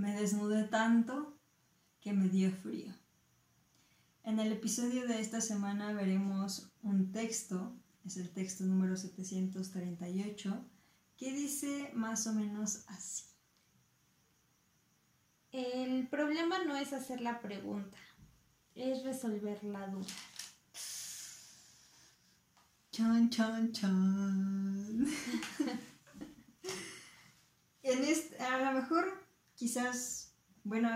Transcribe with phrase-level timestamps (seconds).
[0.00, 1.38] me desnudé tanto
[2.00, 2.92] que me dio frío.
[4.24, 10.64] En el episodio de esta semana veremos un texto, es el texto número 738,
[11.18, 13.24] que dice más o menos así.
[15.52, 17.98] El problema no es hacer la pregunta,
[18.74, 20.06] es resolver la duda.
[22.90, 23.70] Chan.
[27.82, 29.19] en este, a lo mejor,
[29.60, 30.32] quizás,
[30.64, 30.88] bueno,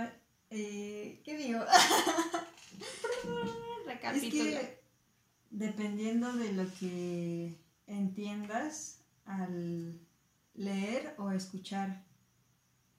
[0.48, 1.60] eh, ¿qué digo?
[4.14, 4.82] es que
[5.50, 10.00] dependiendo de lo que entiendas al
[10.54, 12.06] leer o escuchar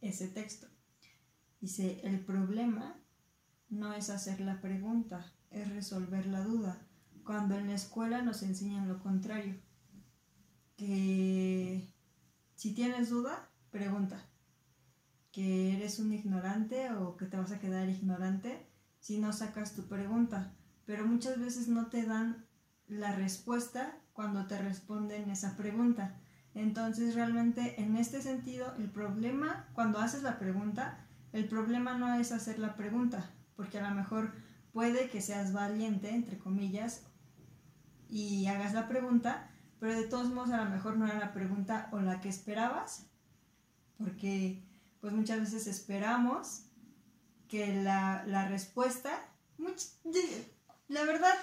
[0.01, 0.67] ese texto.
[1.59, 2.95] Dice, el problema
[3.69, 6.79] no es hacer la pregunta, es resolver la duda
[7.23, 9.55] cuando en la escuela nos enseñan lo contrario.
[10.77, 11.89] Que
[12.53, 14.23] si tienes duda, pregunta.
[15.35, 18.65] Que eres un ignorante o que te vas a quedar ignorante
[19.01, 20.53] si no sacas tu pregunta.
[20.85, 22.45] Pero muchas veces no te dan
[22.87, 26.15] la respuesta cuando te responden esa pregunta.
[26.53, 32.31] Entonces realmente en este sentido el problema, cuando haces la pregunta, el problema no es
[32.31, 34.31] hacer la pregunta, porque a lo mejor
[34.71, 37.03] puede que seas valiente, entre comillas,
[38.07, 39.49] y hagas la pregunta,
[39.81, 43.09] pero de todos modos a lo mejor no era la pregunta o la que esperabas,
[43.97, 44.63] porque
[45.05, 46.63] pues muchas veces esperamos
[47.47, 49.11] que la, la respuesta,
[50.87, 51.35] la verdad,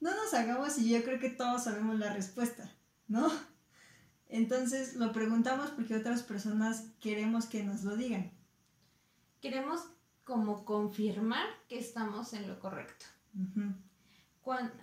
[0.00, 2.70] no nos hagamos y yo creo que todos sabemos la respuesta,
[3.08, 3.28] ¿no?
[4.28, 8.30] Entonces lo preguntamos porque otras personas queremos que nos lo digan.
[9.40, 9.80] Queremos
[10.22, 13.06] como confirmar que estamos en lo correcto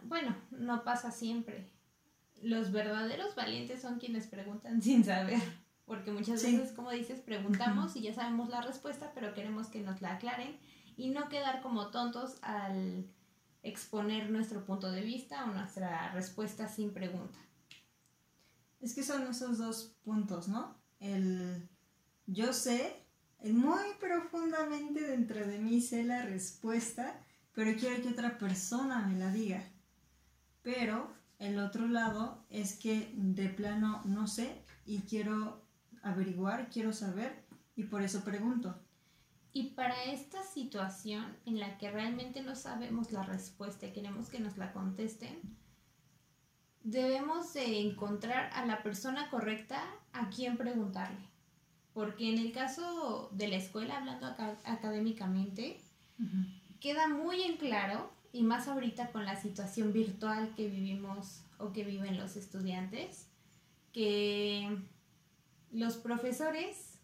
[0.03, 1.69] bueno, no pasa siempre.
[2.41, 5.41] Los verdaderos valientes son quienes preguntan sin saber,
[5.85, 10.01] porque muchas veces, como dices, preguntamos y ya sabemos la respuesta, pero queremos que nos
[10.01, 10.57] la aclaren
[10.95, 13.09] y no quedar como tontos al
[13.63, 17.39] exponer nuestro punto de vista o nuestra respuesta sin pregunta.
[18.81, 20.75] Es que son esos dos puntos, ¿no?
[20.99, 21.69] El
[22.25, 23.05] yo sé,
[23.43, 27.19] muy profundamente dentro de mí sé la respuesta,
[27.53, 29.63] pero quiero que otra persona me la diga.
[30.61, 35.62] Pero el otro lado es que de plano no sé y quiero
[36.03, 37.43] averiguar, quiero saber
[37.75, 38.75] y por eso pregunto.
[39.51, 44.39] Y para esta situación en la que realmente no sabemos la respuesta y queremos que
[44.39, 45.39] nos la contesten,
[46.83, 51.29] debemos de encontrar a la persona correcta a quien preguntarle.
[51.93, 54.25] Porque en el caso de la escuela, hablando
[54.65, 55.79] académicamente,
[56.79, 61.83] queda muy en claro, y más ahorita con la situación virtual que vivimos o que
[61.83, 63.27] viven los estudiantes,
[63.91, 64.75] que
[65.73, 66.99] los profesores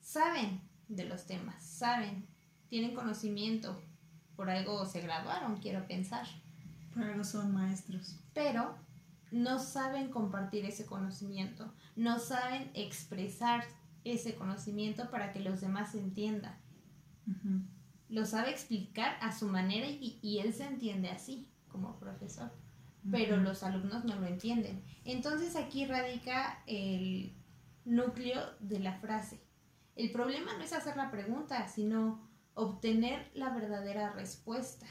[0.00, 2.26] saben de los temas, saben,
[2.68, 3.80] tienen conocimiento,
[4.36, 6.26] por algo se graduaron, quiero pensar.
[6.94, 8.18] Por algo son maestros.
[8.34, 8.76] Pero
[9.30, 13.64] no saben compartir ese conocimiento, no saben expresar
[14.04, 16.54] ese conocimiento para que los demás entiendan
[18.12, 22.52] lo sabe explicar a su manera y, él se entiende así como profesor,
[23.10, 24.84] pero los alumnos no lo entienden.
[25.04, 27.34] Entonces aquí radica el
[27.84, 29.40] núcleo de la frase.
[29.96, 34.86] El problema no es hacer la pregunta, sino obtener la verdadera respuesta.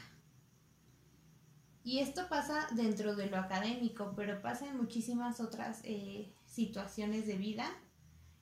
[1.84, 7.36] Y esto pasa dentro de lo académico, pero pasa en muchísimas otras eh, situaciones de
[7.36, 7.68] vida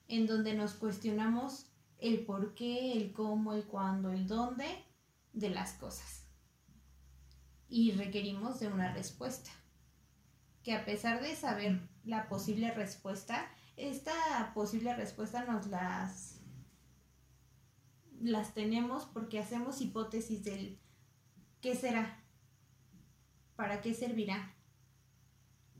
[0.07, 4.67] en donde nos cuestionamos el por qué, el cómo, el cuándo, el dónde
[5.33, 6.27] de las cosas.
[7.67, 9.49] Y requerimos de una respuesta.
[10.63, 16.41] Que a pesar de saber la posible respuesta, esta posible respuesta nos las
[18.21, 20.79] las tenemos porque hacemos hipótesis del
[21.59, 22.19] qué será,
[23.55, 24.53] para qué servirá.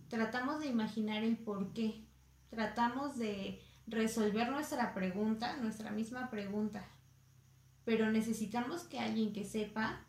[0.07, 2.03] Tratamos de imaginar el por qué,
[2.49, 6.83] tratamos de resolver nuestra pregunta, nuestra misma pregunta,
[7.85, 10.05] pero necesitamos que alguien que sepa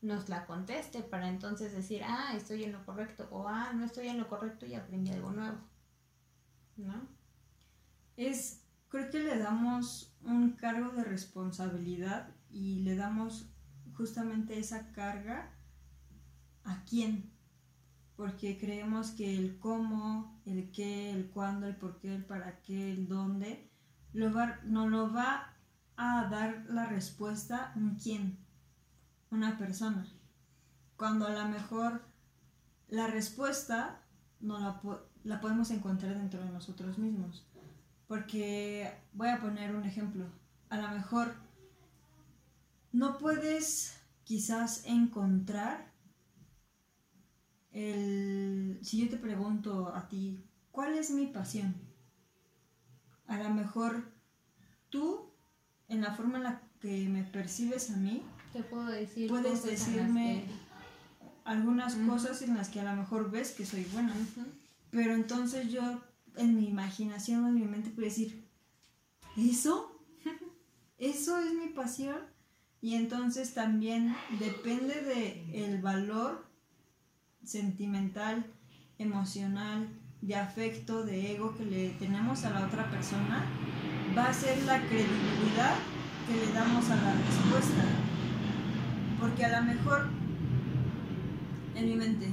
[0.00, 4.08] nos la conteste para entonces decir, ah, estoy en lo correcto, o ah, no estoy
[4.08, 5.58] en lo correcto y aprendí algo nuevo.
[6.76, 7.08] ¿No?
[8.16, 13.50] Es, creo que le damos un cargo de responsabilidad y le damos
[13.94, 15.52] justamente esa carga
[16.64, 17.32] a quién,
[18.16, 22.92] porque creemos que el cómo, el qué, el cuándo, el por qué, el para qué,
[22.92, 23.70] el dónde,
[24.14, 25.54] va, no lo va
[25.96, 28.38] a dar la respuesta un quién,
[29.30, 30.06] una persona.
[30.96, 32.02] Cuando a lo mejor
[32.88, 34.02] la respuesta
[34.40, 34.80] no la,
[35.24, 37.46] la podemos encontrar dentro de nosotros mismos.
[38.06, 40.26] Porque voy a poner un ejemplo.
[40.70, 41.34] A lo mejor
[42.92, 45.92] no puedes quizás encontrar
[47.72, 48.78] el...
[48.82, 51.74] Si yo te pregunto a ti, ¿cuál es mi pasión?
[53.26, 54.10] A lo mejor
[54.88, 55.30] tú,
[55.88, 58.22] en la forma en la que me percibes a mí,
[58.52, 60.44] te puedo decir puedes decirme
[61.44, 64.14] algunas cosas en las que a lo mejor ves que soy buena.
[64.90, 65.82] Pero entonces yo
[66.36, 68.44] en mi imaginación, en mi mente, puedo decir,
[69.36, 69.98] ¿eso?
[70.98, 72.18] ¿Eso es mi pasión?
[72.80, 76.46] Y entonces también depende de el valor
[77.44, 78.46] sentimental,
[78.98, 79.88] emocional,
[80.20, 83.44] de afecto, de ego que le tenemos a la otra persona,
[84.16, 85.76] va a ser la credibilidad
[86.26, 88.07] que le damos a la respuesta.
[89.20, 90.08] Porque a lo mejor
[91.74, 92.28] en mi mente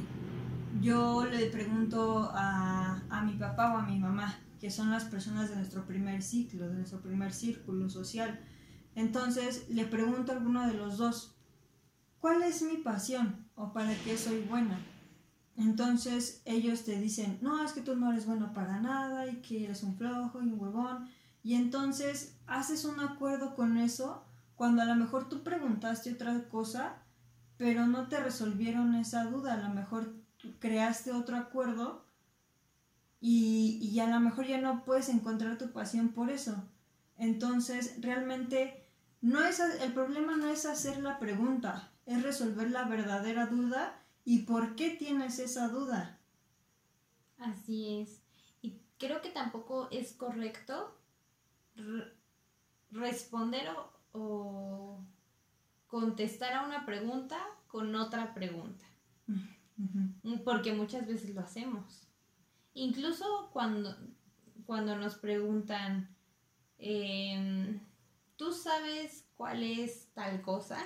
[0.82, 5.50] yo le pregunto a, a mi papá o a mi mamá, que son las personas
[5.50, 8.40] de nuestro primer ciclo, de nuestro primer círculo social.
[8.94, 11.36] Entonces le pregunto a alguno de los dos,
[12.20, 14.80] ¿cuál es mi pasión o para qué soy buena?
[15.58, 19.66] Entonces ellos te dicen, no, es que tú no eres bueno para nada y que
[19.66, 21.10] eres un flojo y un huevón.
[21.44, 24.25] Y entonces haces un acuerdo con eso
[24.56, 26.98] cuando a lo mejor tú preguntaste otra cosa,
[27.58, 29.54] pero no te resolvieron esa duda.
[29.54, 30.14] A lo mejor
[30.60, 32.06] creaste otro acuerdo
[33.20, 36.68] y, y a lo mejor ya no puedes encontrar tu pasión por eso.
[37.18, 38.88] Entonces realmente
[39.22, 44.40] no es, el problema no es hacer la pregunta, es resolver la verdadera duda ¿Y
[44.40, 46.20] por qué tienes esa duda?
[47.38, 48.22] Así es.
[48.64, 50.98] Y creo que tampoco es correcto
[52.90, 53.94] responder o,
[55.88, 58.86] contestar a una pregunta con otra pregunta.
[60.44, 62.08] Porque muchas veces lo hacemos.
[62.74, 63.96] Incluso cuando,
[64.66, 66.10] cuando nos preguntan,
[66.78, 67.80] em,
[68.36, 70.78] ¿tú sabes cuál es tal cosa?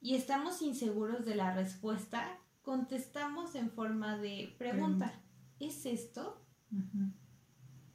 [0.00, 5.12] Y estamos inseguros de la respuesta, contestamos en forma de pregunta.
[5.58, 6.40] ¿Es esto?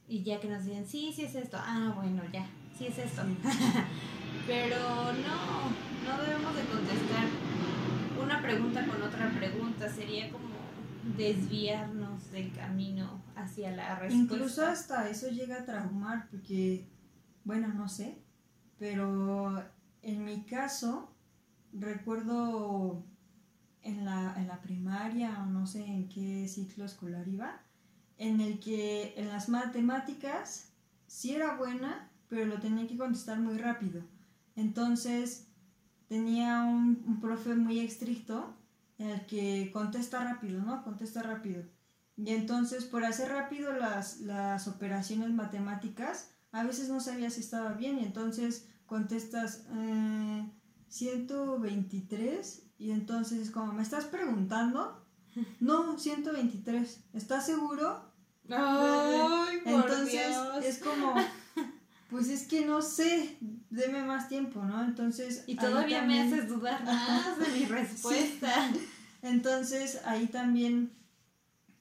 [0.06, 1.56] Y ya que nos dicen, sí, sí es esto.
[1.58, 3.22] Ah, bueno, ya, sí es esto.
[4.46, 5.70] Pero no,
[6.04, 7.26] no debemos de contestar
[8.22, 9.88] una pregunta con otra pregunta.
[9.88, 10.56] Sería como
[11.16, 14.34] desviarnos del camino hacia la respuesta.
[14.34, 16.88] Incluso hasta eso llega a traumar porque,
[17.44, 18.18] bueno, no sé,
[18.78, 19.64] pero
[20.02, 21.12] en mi caso
[21.72, 23.04] recuerdo
[23.82, 27.60] en la, en la primaria o no sé en qué ciclo escolar iba,
[28.18, 30.72] en el que en las matemáticas
[31.06, 34.02] sí era buena, pero lo tenía que contestar muy rápido.
[34.54, 35.48] Entonces
[36.08, 38.54] tenía un, un profe muy estricto
[38.98, 40.82] en el que contesta rápido, ¿no?
[40.82, 41.64] Contesta rápido.
[42.16, 47.72] Y entonces por hacer rápido las, las operaciones matemáticas, a veces no sabía si estaba
[47.72, 50.50] bien y entonces contestas eh,
[50.88, 55.02] 123 y entonces, como me estás preguntando,
[55.60, 58.12] no, 123, ¿estás seguro?
[58.50, 61.14] Ay, por entonces es como,
[62.08, 63.36] pues es que no sé,
[63.70, 64.84] deme más tiempo, ¿no?
[64.84, 65.44] Entonces...
[65.46, 68.70] Y todavía me haces dudar más de mi respuesta.
[69.22, 70.92] Entonces ahí también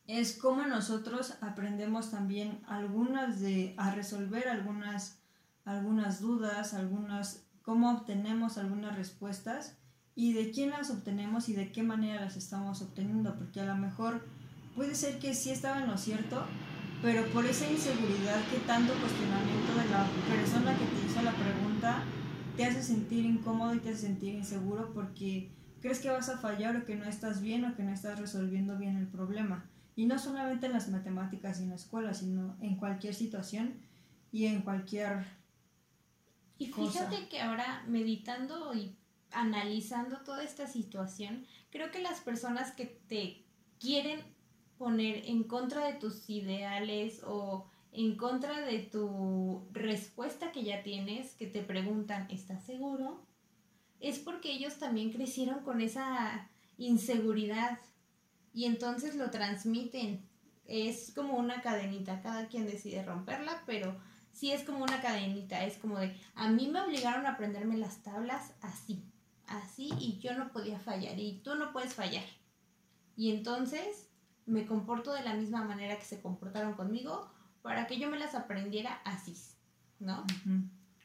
[0.07, 5.19] es como nosotros aprendemos también algunas de, a resolver algunas,
[5.63, 9.77] algunas dudas, algunas, cómo obtenemos algunas respuestas
[10.15, 13.75] y de quién las obtenemos y de qué manera las estamos obteniendo, porque a lo
[13.75, 14.25] mejor
[14.75, 16.45] puede ser que sí estaba en lo cierto,
[17.01, 22.03] pero por esa inseguridad que tanto cuestionamiento de la persona que te hizo la pregunta
[22.55, 26.75] te hace sentir incómodo y te hace sentir inseguro porque crees que vas a fallar
[26.77, 29.69] o que no estás bien o que no estás resolviendo bien el problema.
[29.95, 33.75] Y no solamente en las matemáticas y en la escuela, sino en cualquier situación
[34.31, 35.25] y en cualquier...
[36.57, 38.95] Y fíjate que ahora meditando y
[39.31, 43.45] analizando toda esta situación, creo que las personas que te
[43.79, 44.21] quieren
[44.77, 51.33] poner en contra de tus ideales o en contra de tu respuesta que ya tienes,
[51.33, 53.25] que te preguntan, ¿estás seguro?
[53.99, 57.79] Es porque ellos también crecieron con esa inseguridad
[58.53, 60.27] y entonces lo transmiten.
[60.65, 63.95] Es como una cadenita, cada quien decide romperla, pero
[64.33, 68.03] sí es como una cadenita, es como de, a mí me obligaron a aprenderme las
[68.03, 69.03] tablas así
[69.47, 72.25] así y yo no podía fallar y tú no puedes fallar.
[73.15, 74.04] Y entonces
[74.45, 77.29] me comporto de la misma manera que se comportaron conmigo
[77.61, 79.35] para que yo me las aprendiera así,
[79.99, 80.25] ¿no?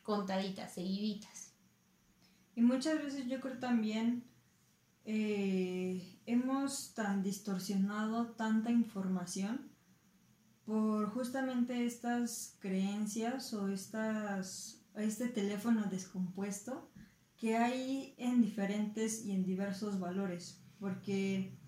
[0.02, 1.54] Contaditas, seguiditas.
[2.54, 4.24] Y muchas veces yo creo también
[5.04, 9.70] eh, hemos tan distorsionado tanta información
[10.64, 16.90] por justamente estas creencias o estas, este teléfono descompuesto
[17.36, 21.58] que hay en diferentes y en diversos valores, porque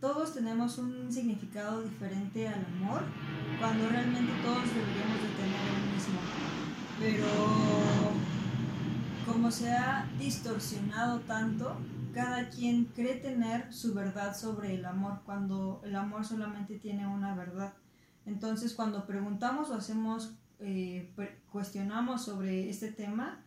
[0.00, 3.02] todos tenemos un significado diferente al amor,
[3.58, 6.20] cuando realmente todos deberíamos de tener el mismo.
[6.98, 7.26] Pero
[9.26, 11.76] como se ha distorsionado tanto,
[12.14, 17.34] cada quien cree tener su verdad sobre el amor, cuando el amor solamente tiene una
[17.34, 17.74] verdad.
[18.24, 21.14] Entonces, cuando preguntamos o hacemos, eh,
[21.50, 23.44] cuestionamos sobre este tema,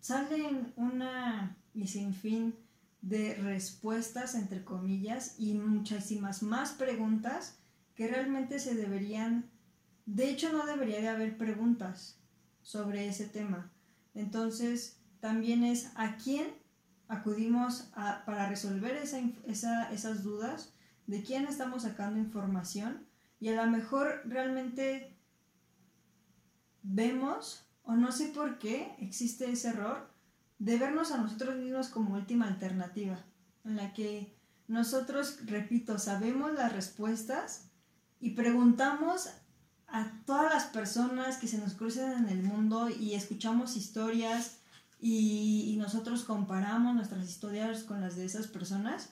[0.00, 2.54] salen una y sin fin
[3.00, 7.58] de respuestas, entre comillas, y muchísimas más preguntas
[7.94, 9.50] que realmente se deberían,
[10.06, 12.20] de hecho no debería de haber preguntas
[12.62, 13.72] sobre ese tema.
[14.14, 16.48] Entonces, también es a quién
[17.08, 17.90] acudimos
[18.26, 20.74] para resolver esas dudas,
[21.06, 23.06] de quién estamos sacando información
[23.40, 25.16] y a lo mejor realmente
[26.82, 30.10] vemos, o no sé por qué existe ese error,
[30.58, 33.18] de vernos a nosotros mismos como última alternativa,
[33.64, 34.36] en la que
[34.66, 37.70] nosotros, repito, sabemos las respuestas
[38.20, 39.28] y preguntamos
[39.86, 44.58] a todas las personas que se nos crucen en el mundo y escuchamos historias
[45.00, 49.10] y, nosotros comparamos nuestras historias con las de esas personas.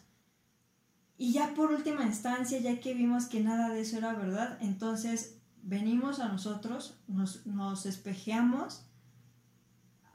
[1.17, 5.39] Y ya por última instancia, ya que vimos que nada de eso era verdad, entonces
[5.63, 8.83] venimos a nosotros, nos, nos espejeamos,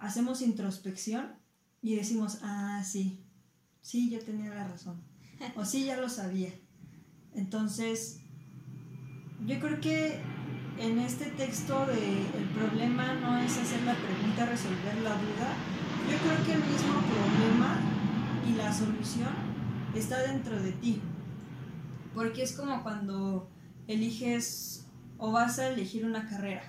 [0.01, 1.35] hacemos introspección
[1.81, 3.23] y decimos, ah, sí,
[3.81, 5.01] sí, yo tenía la razón.
[5.55, 6.51] O sí, ya lo sabía.
[7.33, 8.19] Entonces,
[9.45, 10.21] yo creo que
[10.77, 15.55] en este texto de el problema no es hacer la pregunta, resolver la duda.
[16.09, 17.79] Yo creo que el mismo problema
[18.47, 19.33] y la solución
[19.95, 21.01] está dentro de ti.
[22.13, 23.49] Porque es como cuando
[23.87, 24.85] eliges
[25.17, 26.63] o vas a elegir una carrera.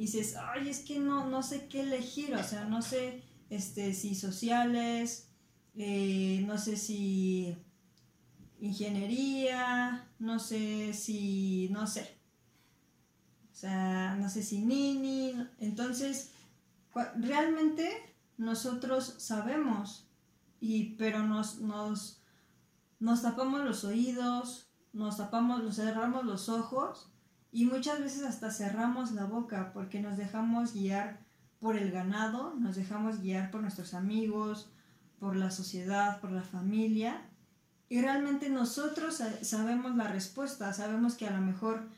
[0.00, 3.92] Y dices, ay, es que no, no sé qué elegir, o sea, no sé este,
[3.92, 5.28] si sociales,
[5.74, 7.54] eh, no sé si
[8.60, 12.16] ingeniería, no sé si, no sé,
[13.52, 15.34] o sea, no sé si Nini.
[15.58, 16.30] Entonces,
[17.18, 17.90] realmente
[18.38, 20.08] nosotros sabemos,
[20.60, 22.22] y, pero nos, nos,
[23.00, 27.09] nos tapamos los oídos, nos tapamos, nos cerramos los ojos
[27.52, 31.20] y muchas veces hasta cerramos la boca porque nos dejamos guiar
[31.58, 34.70] por el ganado, nos dejamos guiar por nuestros amigos,
[35.18, 37.28] por la sociedad, por la familia.
[37.88, 41.88] Y realmente nosotros sabemos la respuesta, sabemos que a lo mejor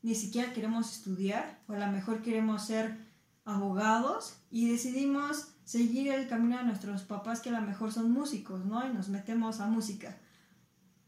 [0.00, 2.96] ni siquiera queremos estudiar o a lo mejor queremos ser
[3.44, 8.64] abogados y decidimos seguir el camino de nuestros papás que a lo mejor son músicos,
[8.64, 8.84] ¿no?
[8.86, 10.18] Y nos metemos a música.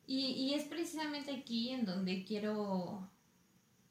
[0.06, 3.10] Y, y es precisamente aquí en donde quiero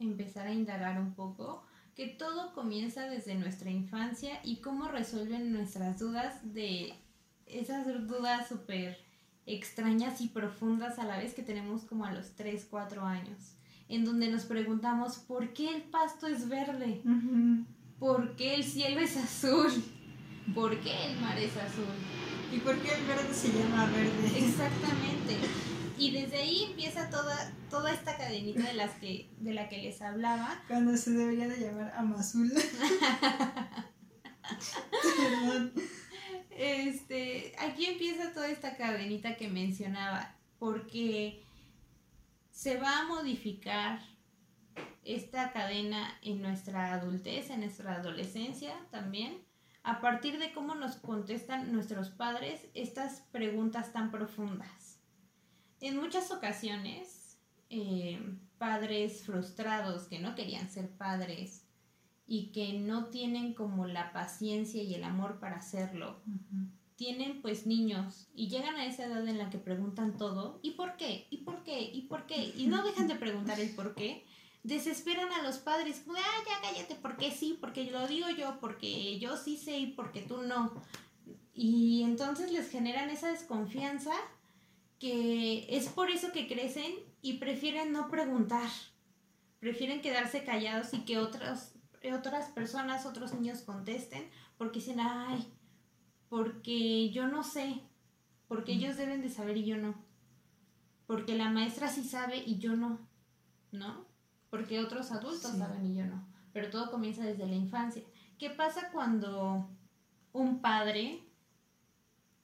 [0.03, 1.63] empezar a indagar un poco,
[1.95, 6.93] que todo comienza desde nuestra infancia y cómo resuelven nuestras dudas de
[7.45, 8.97] esas dudas súper
[9.45, 13.55] extrañas y profundas a la vez que tenemos como a los 3, 4 años
[13.89, 17.01] en donde nos preguntamos por qué el pasto es verde,
[17.99, 19.71] por qué el cielo es azul,
[20.55, 21.85] por qué el mar es azul.
[22.51, 24.45] ¿Y por qué el verde se llama verde?
[24.45, 25.37] Exactamente.
[25.97, 30.01] Y desde ahí empieza toda, toda esta cadenita de, las que, de la que les
[30.01, 30.61] hablaba.
[30.67, 32.51] Cuando se debería de llamar Amazul.
[36.55, 41.43] Este, aquí empieza toda esta cadenita que mencionaba, porque
[42.51, 43.99] se va a modificar
[45.03, 49.41] esta cadena en nuestra adultez, en nuestra adolescencia también,
[49.83, 54.82] a partir de cómo nos contestan nuestros padres estas preguntas tan profundas.
[55.83, 57.37] En muchas ocasiones,
[57.69, 58.17] eh,
[58.57, 61.65] padres frustrados que no querían ser padres
[62.25, 66.21] y que no tienen como la paciencia y el amor para hacerlo,
[66.95, 70.95] tienen pues niños y llegan a esa edad en la que preguntan todo, ¿y por
[70.95, 71.27] qué?
[71.29, 71.81] ¿Y por qué?
[71.81, 72.53] ¿Y por qué?
[72.55, 74.25] Y no dejan de preguntar el por qué.
[74.63, 79.19] Desesperan a los padres, como, ah, ya cállate, porque sí, porque lo digo yo, porque
[79.19, 80.81] yo sí sé y porque tú no.
[81.53, 84.13] Y entonces les generan esa desconfianza
[85.03, 88.69] que es por eso que crecen y prefieren no preguntar.
[89.59, 91.75] Prefieren quedarse callados y que otras,
[92.17, 95.45] otras personas, otros niños contesten, porque dicen, ay,
[96.29, 97.81] porque yo no sé,
[98.47, 99.93] porque ellos deben de saber y yo no,
[101.05, 103.05] porque la maestra sí sabe y yo no,
[103.73, 104.05] ¿no?
[104.49, 108.03] Porque otros adultos saben y yo no, pero todo comienza desde la infancia.
[108.39, 109.69] ¿Qué pasa cuando
[110.31, 111.27] un padre,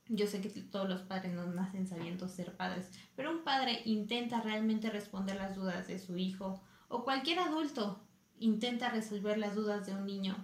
[0.09, 4.41] yo sé que todos los padres no nacen sabiendo ser padres, pero un padre intenta
[4.41, 8.01] realmente responder las dudas de su hijo o cualquier adulto
[8.39, 10.35] intenta resolver las dudas de un niño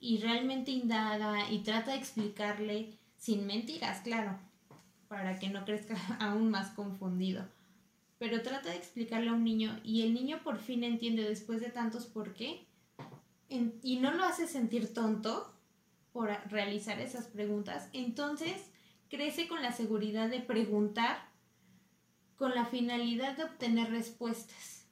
[0.00, 4.38] y realmente indaga y trata de explicarle sin mentiras, claro,
[5.08, 7.44] para que no crezca aún más confundido.
[8.18, 11.70] Pero trata de explicarle a un niño y el niño por fin entiende después de
[11.70, 12.66] tantos por qué
[13.48, 15.52] y no lo hace sentir tonto
[16.12, 18.70] por realizar esas preguntas, entonces
[19.08, 21.16] crece con la seguridad de preguntar
[22.36, 24.86] con la finalidad de obtener respuestas,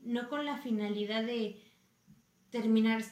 [0.00, 1.62] no con la finalidad de
[2.50, 3.02] terminar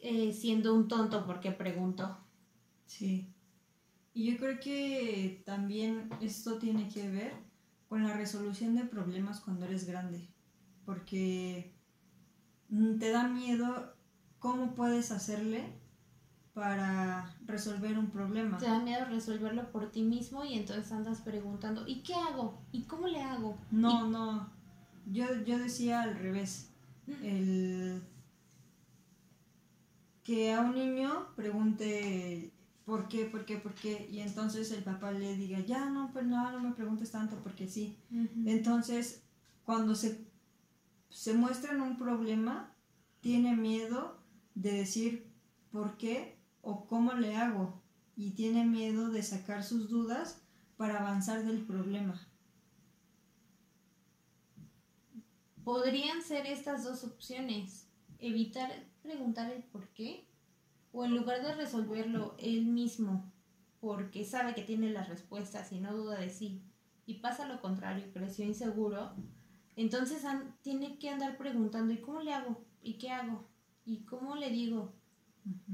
[0.00, 2.18] eh, siendo un tonto porque preguntó.
[2.86, 3.32] Sí.
[4.12, 7.32] Y yo creo que también esto tiene que ver
[7.88, 10.28] con la resolución de problemas cuando eres grande,
[10.84, 11.74] porque
[12.68, 13.96] mm, te da miedo
[14.38, 15.64] cómo puedes hacerle
[16.54, 18.58] para resolver un problema.
[18.58, 22.62] Te da miedo resolverlo por ti mismo y entonces andas preguntando, ¿y qué hago?
[22.70, 23.58] ¿Y cómo le hago?
[23.72, 24.48] No, no.
[25.06, 26.70] Yo, yo decía al revés.
[27.22, 28.02] El
[30.22, 32.50] que a un niño pregunte
[32.86, 36.24] por qué, por qué, por qué, y entonces el papá le diga, ya no, pues
[36.24, 37.98] no, no me preguntes tanto porque sí.
[38.46, 39.22] Entonces,
[39.64, 40.26] cuando se,
[41.10, 42.74] se muestra en un problema,
[43.20, 44.18] tiene miedo
[44.54, 45.26] de decir
[45.70, 46.33] por qué
[46.64, 47.82] o cómo le hago,
[48.16, 50.42] y tiene miedo de sacar sus dudas
[50.76, 52.20] para avanzar del problema.
[55.64, 57.88] Podrían ser estas dos opciones.
[58.18, 58.70] Evitar
[59.02, 60.26] preguntar el por qué
[60.92, 63.30] o en lugar de resolverlo él mismo
[63.80, 66.62] porque sabe que tiene las respuestas y no duda de sí
[67.06, 69.12] y pasa lo contrario, creció inseguro,
[69.76, 70.22] entonces
[70.62, 72.64] tiene que andar preguntando ¿y cómo le hago?
[72.80, 73.44] ¿y qué hago?
[73.84, 74.94] ¿y cómo le digo?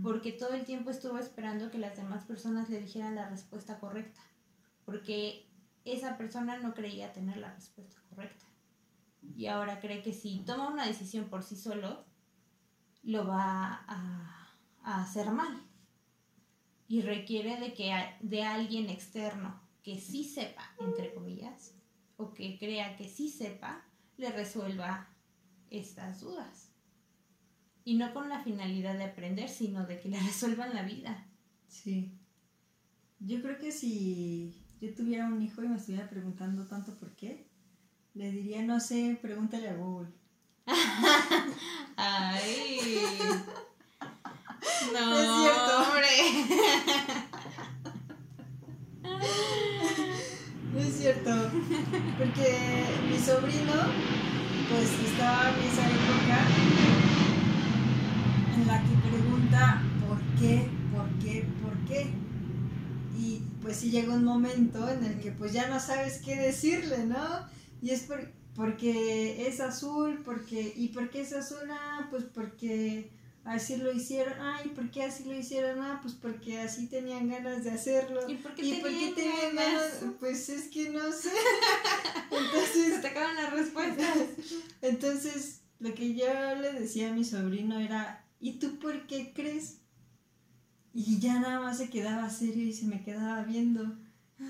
[0.02, 4.20] Porque todo el tiempo estuvo esperando que las demás personas le dijeran la respuesta correcta,
[4.84, 5.46] porque
[5.84, 8.44] esa persona no creía tener la respuesta correcta.
[9.36, 12.04] Y ahora cree que si toma una decisión por sí solo,
[13.02, 14.36] lo va a,
[14.82, 15.62] hacer mal.
[16.88, 21.74] Y requiere de que de alguien externo que sí sepa, entre comillas,
[22.16, 23.84] o que crea que sí sepa,
[24.16, 25.08] le resuelva
[25.70, 26.69] estas dudas.
[27.90, 31.26] Y no con la finalidad de aprender, sino de que le resuelvan la vida.
[31.66, 32.12] Sí.
[33.18, 37.48] Yo creo que si yo tuviera un hijo y me estuviera preguntando tanto por qué,
[38.14, 40.08] le diría, no sé, pregúntale a Google.
[41.96, 43.00] Ay.
[44.92, 45.82] No, es cierto.
[45.82, 46.08] hombre.
[50.72, 51.50] No es cierto.
[52.18, 53.74] Porque mi sobrino,
[54.68, 56.99] pues estaba en esa época
[58.66, 62.10] la que pregunta por qué, por qué, por qué.
[63.18, 67.04] Y pues sí llega un momento en el que pues ya no sabes qué decirle,
[67.04, 67.46] ¿no?
[67.82, 71.70] Y es por, porque es azul, porque, ¿y por qué es azul?
[71.70, 73.10] Ah, pues porque
[73.44, 75.80] así lo hicieron, ay, ¿por qué así lo hicieron?
[75.80, 78.20] Ah, pues porque así tenían ganas de hacerlo.
[78.28, 80.04] ¿Y por qué, tenían, ganas?
[80.18, 81.30] Pues es que no sé.
[82.30, 82.94] Entonces...
[82.94, 84.16] Se te acaban las respuestas.
[84.82, 86.26] Entonces, lo que yo
[86.60, 89.78] le decía a mi sobrino era, ¿y tú por qué crees?
[90.92, 93.96] Y ya nada más se quedaba serio y se me quedaba viendo.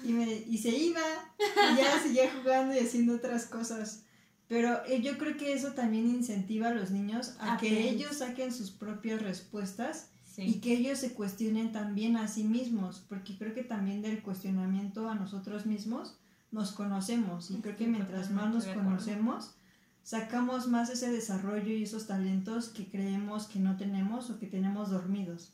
[0.04, 1.00] Y, me, y se iba
[1.38, 4.04] y ya seguía jugando y haciendo otras cosas.
[4.48, 8.52] Pero eh, yo creo que eso también incentiva a los niños a que ellos saquen
[8.52, 13.62] sus propias respuestas y que ellos se cuestionen también a sí mismos, porque creo que
[13.62, 16.16] también del cuestionamiento a nosotros mismos
[16.50, 19.54] nos conocemos y creo que mientras más nos conocemos,
[20.02, 24.90] sacamos más ese desarrollo y esos talentos que creemos que no tenemos o que tenemos
[24.90, 25.52] dormidos.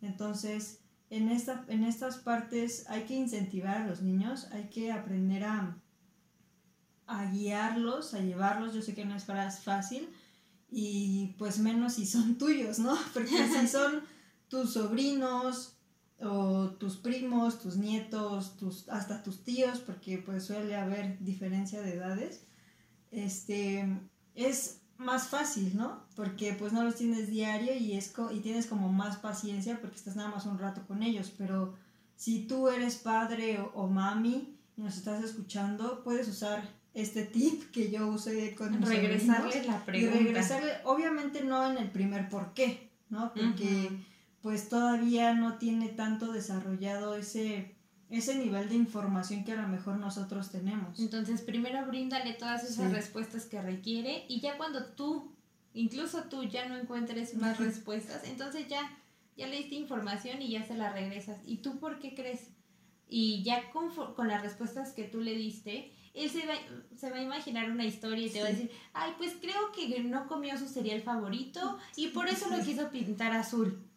[0.00, 0.80] Entonces,
[1.10, 5.76] en, esta, en estas partes hay que incentivar a los niños, hay que aprender a,
[7.06, 8.74] a guiarlos, a llevarlos.
[8.74, 10.08] Yo sé que no es fácil
[10.70, 12.96] y pues menos si son tuyos, ¿no?
[13.14, 14.02] Porque si son
[14.48, 15.74] tus sobrinos
[16.20, 21.94] o tus primos, tus nietos, tus, hasta tus tíos, porque pues suele haber diferencia de
[21.94, 22.42] edades,
[23.10, 23.86] este,
[24.34, 26.02] es más fácil, ¿no?
[26.16, 30.16] Porque pues no los tienes diario y, es y tienes como más paciencia porque estás
[30.16, 31.74] nada más un rato con ellos, pero
[32.16, 37.92] si tú eres padre o, mami y nos estás escuchando, puedes usar este tip que
[37.92, 40.16] yo usé con regresarle la pregunta.
[40.16, 43.32] Y regresarle, obviamente no en el primer por qué, ¿no?
[43.32, 43.90] Porque
[44.42, 47.76] pues todavía no tiene tanto desarrollado ese
[48.10, 50.98] ese nivel de información que a lo mejor nosotros tenemos.
[50.98, 55.32] Entonces, primero bríndale todas esas respuestas que requiere y ya cuando tú,
[55.74, 58.98] incluso tú ya no encuentres más respuestas, entonces ya,
[59.36, 61.38] ya le diste información y ya se la regresas.
[61.44, 62.48] ¿Y tú por qué crees?
[63.08, 66.54] Y ya con, con las respuestas que tú le diste, él se va,
[66.96, 70.02] se va a imaginar una historia y te va a decir, ay, pues creo que
[70.02, 73.87] no comió su cereal favorito y por eso lo quiso pintar azul.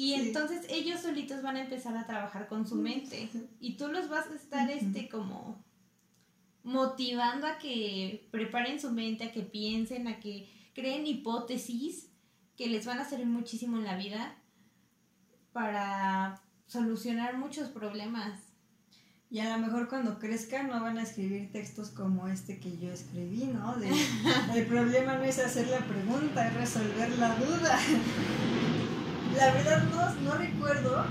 [0.00, 3.28] Y entonces ellos solitos van a empezar a trabajar con su mente
[3.60, 5.62] y tú los vas a estar este como
[6.62, 12.08] motivando a que preparen su mente, a que piensen, a que creen hipótesis
[12.56, 14.38] que les van a servir muchísimo en la vida
[15.52, 18.40] para solucionar muchos problemas.
[19.28, 22.90] Y a lo mejor cuando crezcan no van a escribir textos como este que yo
[22.90, 23.76] escribí, ¿no?
[23.76, 23.90] De,
[24.56, 27.78] el problema no es hacer la pregunta, es resolver la duda.
[29.40, 31.02] La verdad no, no recuerdo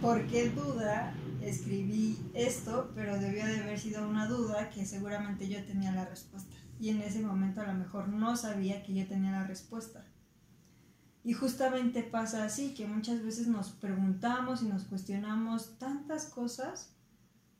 [0.00, 5.64] por qué duda escribí esto, pero debió de haber sido una duda que seguramente yo
[5.64, 6.52] tenía la respuesta.
[6.80, 10.04] Y en ese momento a lo mejor no sabía que yo tenía la respuesta.
[11.22, 16.96] Y justamente pasa así, que muchas veces nos preguntamos y nos cuestionamos tantas cosas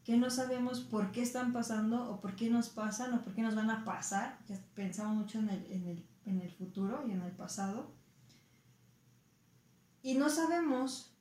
[0.02, 3.42] que no sabemos por qué están pasando o por qué nos pasan o por qué
[3.42, 4.40] nos van a pasar.
[4.48, 7.99] Ya pensamos mucho en el, en el, en el futuro y en el pasado.
[10.02, 11.14] Y no sabemos.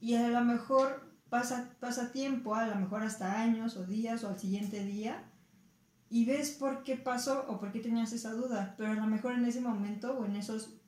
[0.00, 4.28] Y a lo mejor pasa, pasa tiempo, a lo mejor hasta años o días o
[4.28, 5.24] al siguiente día.
[6.10, 8.74] Y ves por qué pasó o por qué tenías esa duda.
[8.76, 10.78] Pero a lo mejor en ese momento o en esos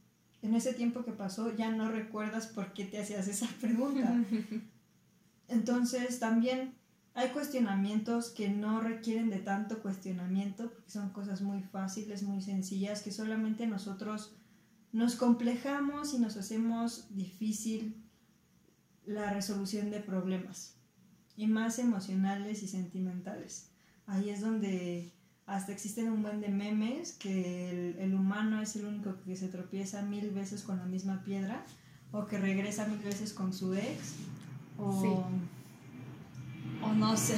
[0.42, 4.14] en ese tiempo que pasó ya no recuerdas por qué te hacías esa pregunta.
[5.48, 6.74] Entonces también
[7.14, 13.02] hay cuestionamientos que no requieren de tanto cuestionamiento, porque son cosas muy fáciles, muy sencillas,
[13.02, 14.36] que solamente nosotros
[14.92, 17.96] nos complejamos y nos hacemos difícil
[19.06, 20.76] la resolución de problemas,
[21.36, 23.70] y más emocionales y sentimentales.
[24.06, 25.12] Ahí es donde
[25.46, 30.02] hasta existen un buen de memes que el, humano es el único que se tropieza
[30.02, 31.64] mil veces con la misma piedra
[32.12, 34.14] o que regresa mil veces con su ex
[34.78, 35.24] o,
[36.82, 37.36] o no sé,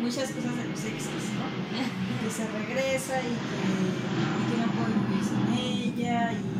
[0.00, 2.22] muchas cosas de los exes, ¿no?
[2.22, 6.55] que se regresa y que, que no puede vivir sin ella y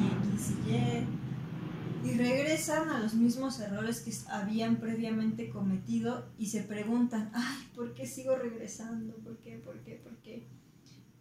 [0.69, 7.69] y Y regresan a los mismos errores que habían previamente cometido y se preguntan, ay,
[7.75, 9.15] ¿por qué sigo regresando?
[9.17, 9.59] ¿Por qué?
[9.59, 9.95] ¿Por qué?
[9.97, 10.47] ¿Por qué?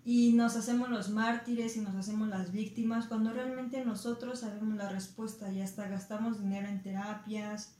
[0.07, 4.87] y nos hacemos los mártires y nos hacemos las víctimas cuando realmente nosotros sabemos la
[4.87, 7.73] respuesta y hasta gastamos dinero en terapias,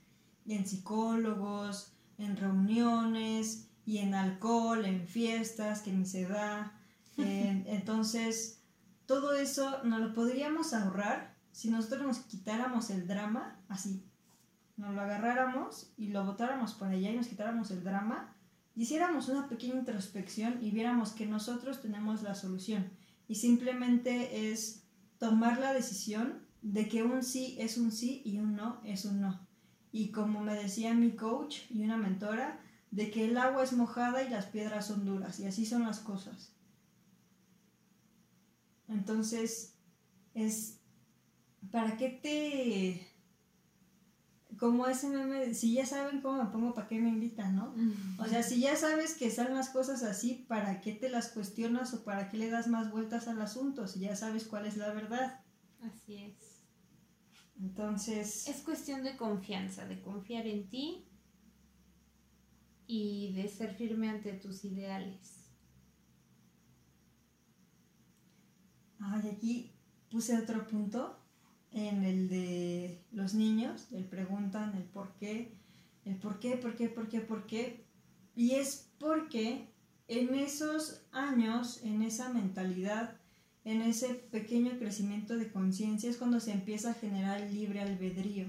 [0.45, 6.73] y en psicólogos, en reuniones y en alcohol, en fiestas que ni se da.
[7.17, 8.61] entonces,
[9.05, 14.03] todo eso nos lo podríamos ahorrar si nosotros nos quitáramos el drama así,
[14.75, 18.35] nos lo agarráramos y lo botáramos por allá y nos quitáramos el drama
[18.75, 22.89] hiciéramos una pequeña introspección y viéramos que nosotros tenemos la solución
[23.29, 24.83] y simplemente es
[25.17, 29.21] tomar la decisión de que un sí es un sí y un no es un
[29.21, 29.39] no.
[29.93, 32.59] Y como me decía mi coach y una mentora,
[32.91, 35.99] de que el agua es mojada y las piedras son duras y así son las
[35.99, 36.51] cosas.
[38.89, 39.75] Entonces,
[40.33, 40.81] es,
[41.71, 43.15] ¿para qué te
[44.57, 47.75] como ese meme, si ya saben cómo me pongo, ¿para qué me invitan, no?
[48.19, 51.93] O sea, si ya sabes que están las cosas así, ¿para qué te las cuestionas
[51.93, 53.87] o para qué le das más vueltas al asunto?
[53.87, 55.41] Si ya sabes cuál es la verdad.
[55.81, 56.63] Así es.
[57.59, 58.47] Entonces...
[58.47, 61.05] Es cuestión de confianza, de confiar en ti
[62.87, 65.49] y de ser firme ante tus ideales.
[68.99, 69.75] Ay, aquí
[70.09, 71.24] puse otro punto
[71.75, 75.51] en el de los niños, el preguntan el por qué,
[76.05, 77.83] el por qué, por qué, por qué, por qué.
[78.33, 79.67] Y es porque
[80.07, 83.17] en esos años, en esa mentalidad,
[83.65, 88.47] en ese pequeño crecimiento de conciencia es cuando se empieza a generar el libre albedrío.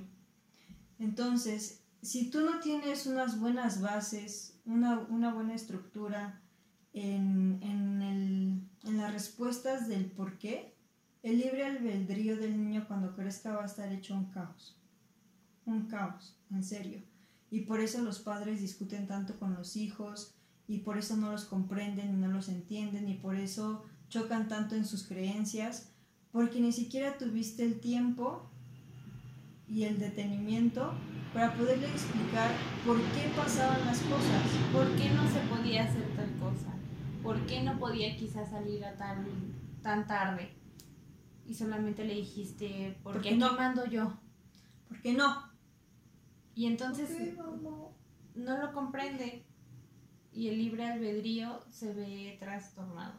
[1.00, 5.00] Entonces, si tú no tienes unas buenas bases, una,
[5.32, 6.40] buena estructura
[6.92, 10.75] en, en las respuestas del por qué,
[11.26, 14.76] el libre albedrío del niño cuando crezca va a estar hecho un caos.
[15.64, 17.02] Un caos, en serio.
[17.50, 20.36] Y por eso los padres discuten tanto con los hijos
[20.68, 24.76] y por eso no los comprenden y no los entienden y por eso chocan tanto
[24.76, 25.90] en sus creencias
[26.30, 28.48] porque ni siquiera tuviste el tiempo
[29.66, 30.92] y el detenimiento
[31.34, 32.52] para poderle explicar
[32.86, 34.42] por qué pasaban las cosas.
[34.72, 36.72] ¿Por qué no se podía hacer tal cosa?
[37.24, 39.26] ¿Por qué no podía quizás salir a tan,
[39.82, 40.55] tan tarde?
[41.46, 44.18] Y solamente le dijiste, ¿por, qué no mando yo?
[44.88, 45.50] ¿Por qué no?
[46.54, 47.10] Y entonces
[48.34, 49.44] no lo comprende
[50.32, 53.14] y el libre albedrío se ve trastornado.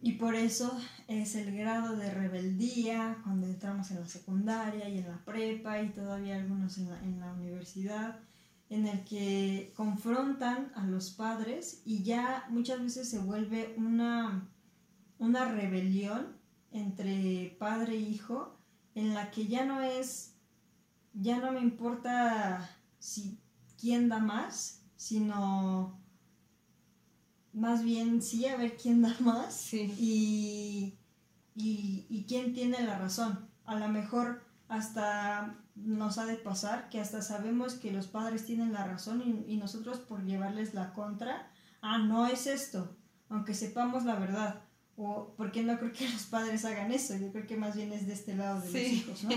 [0.00, 5.08] Y por eso es el grado de rebeldía cuando entramos en la secundaria y en
[5.08, 8.20] la prepa y todavía algunos en la, en la universidad,
[8.70, 14.48] en el que confrontan a los padres y ya muchas veces se vuelve una,
[15.18, 16.36] una rebelión
[16.70, 18.56] entre padre e hijo
[18.94, 20.34] en la que ya no es,
[21.14, 23.38] ya no me importa si
[23.80, 25.98] quién da más, sino
[27.52, 30.98] más bien sí a ver quién da más y,
[31.54, 33.48] y, quién tiene la razón.
[33.64, 38.72] A lo mejor hasta nos ha de pasar que hasta sabemos que los padres tienen
[38.72, 41.50] la razón y, y, nosotros por llevarles la contra,
[41.80, 42.96] ah, no es esto,
[43.28, 44.67] aunque sepamos la verdad.
[44.98, 48.06] O porque no creo que los padres hagan eso, yo creo que más bien es
[48.06, 49.30] de este lado de los hijos, ¿no?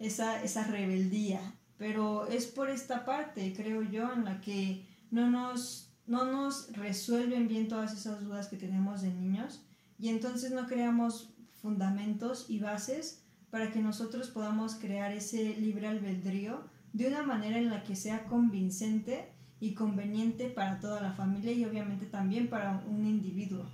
[0.00, 1.40] esa, esa rebeldía.
[1.78, 7.48] Pero es por esta parte, creo yo, en la que no nos no nos resuelven
[7.48, 9.62] bien todas esas dudas que tenemos de niños
[9.98, 11.30] y entonces no creamos
[11.62, 17.70] fundamentos y bases para que nosotros podamos crear ese libre albedrío de una manera en
[17.70, 23.06] la que sea convincente y conveniente para toda la familia y obviamente también para un
[23.06, 23.64] individuo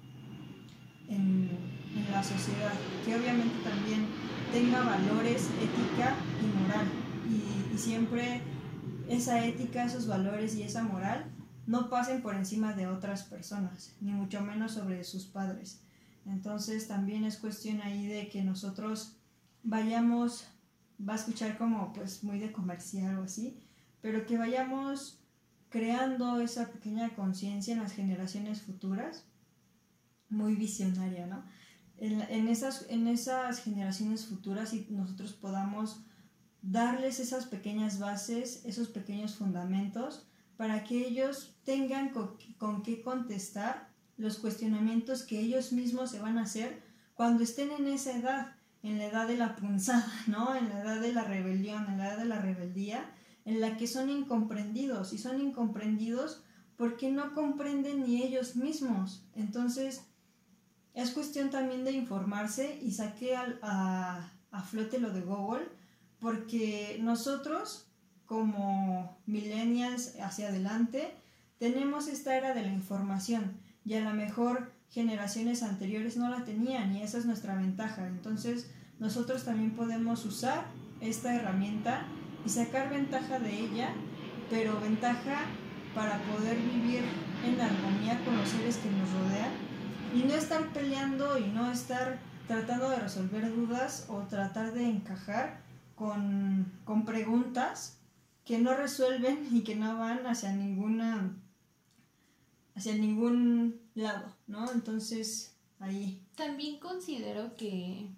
[1.11, 1.51] en,
[2.11, 2.73] la sociedad,
[3.05, 4.07] que obviamente también
[4.53, 6.87] tenga valores, ética y moral
[7.29, 8.41] y siempre
[9.09, 11.27] esa ética, esos valores y esa moral
[11.67, 15.81] no pasen por encima de otras personas, ni mucho menos sobre sus padres.
[16.27, 19.17] Entonces también es cuestión ahí de que nosotros
[19.63, 20.47] vayamos,
[21.07, 23.59] va a escuchar como pues muy de comercial o así,
[24.01, 25.19] pero que vayamos
[25.69, 29.25] creando esa pequeña conciencia en las generaciones futuras,
[30.31, 31.45] muy visionaria, ¿no?
[31.99, 36.01] En, esas, en esas generaciones futuras y nosotros podamos
[36.63, 44.39] darles esas pequeñas bases, esos pequeños fundamentos, para que ellos tengan con, qué contestar los
[44.39, 46.83] cuestionamientos que ellos mismos se van a hacer
[47.15, 50.55] cuando estén en esa edad, en la edad de la punzada, ¿no?
[50.55, 53.11] En la edad de la rebelión, en la edad de la rebeldía,
[53.45, 56.45] en la que son incomprendidos y son incomprendidos
[56.77, 59.27] porque no comprenden ni ellos mismos.
[59.35, 60.10] Entonces,
[60.95, 65.69] es cuestión también de informarse y saqué a, a flote lo de Google
[66.19, 67.91] porque nosotros
[68.31, 71.13] como millennials hacia adelante,
[71.59, 76.95] tenemos esta era de la información y a lo mejor generaciones anteriores no la tenían
[76.95, 78.07] y esa es nuestra ventaja.
[78.07, 80.67] Entonces nosotros también podemos usar
[81.01, 82.07] esta herramienta
[82.47, 83.95] y sacar ventaja de ella,
[84.49, 85.47] pero ventaja
[85.93, 87.03] para poder vivir
[87.45, 89.51] en armonía con los seres que nos rodean
[90.15, 92.19] y no estar peleando y no estar
[92.49, 95.63] tratando de resolver dudas o tratar de encajar
[95.95, 98.01] con, con preguntas
[98.45, 101.37] que no resuelven y que no van hacia ninguna
[102.75, 104.71] hacia ningún lado, ¿no?
[104.73, 106.25] Entonces, ahí.
[106.35, 108.09] También considero que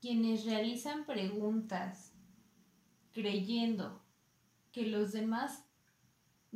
[0.00, 2.12] quienes realizan preguntas
[3.12, 4.02] creyendo
[4.72, 5.65] que los demás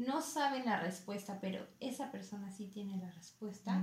[0.01, 3.81] no saben la respuesta, pero esa persona sí tiene la respuesta,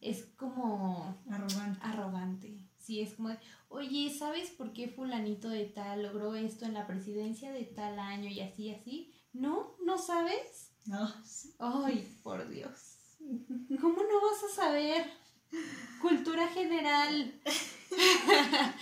[0.00, 1.80] es como arrogante.
[1.82, 2.68] arrogante.
[2.76, 3.30] Sí, es como,
[3.68, 8.28] oye, ¿sabes por qué fulanito de tal logró esto en la presidencia de tal año
[8.28, 9.14] y así, así?
[9.32, 9.76] ¿No?
[9.84, 10.72] ¿No sabes?
[10.86, 11.08] No.
[11.58, 12.96] Ay, por Dios.
[13.80, 15.06] ¿Cómo no vas a saber?
[16.00, 17.40] Cultura general.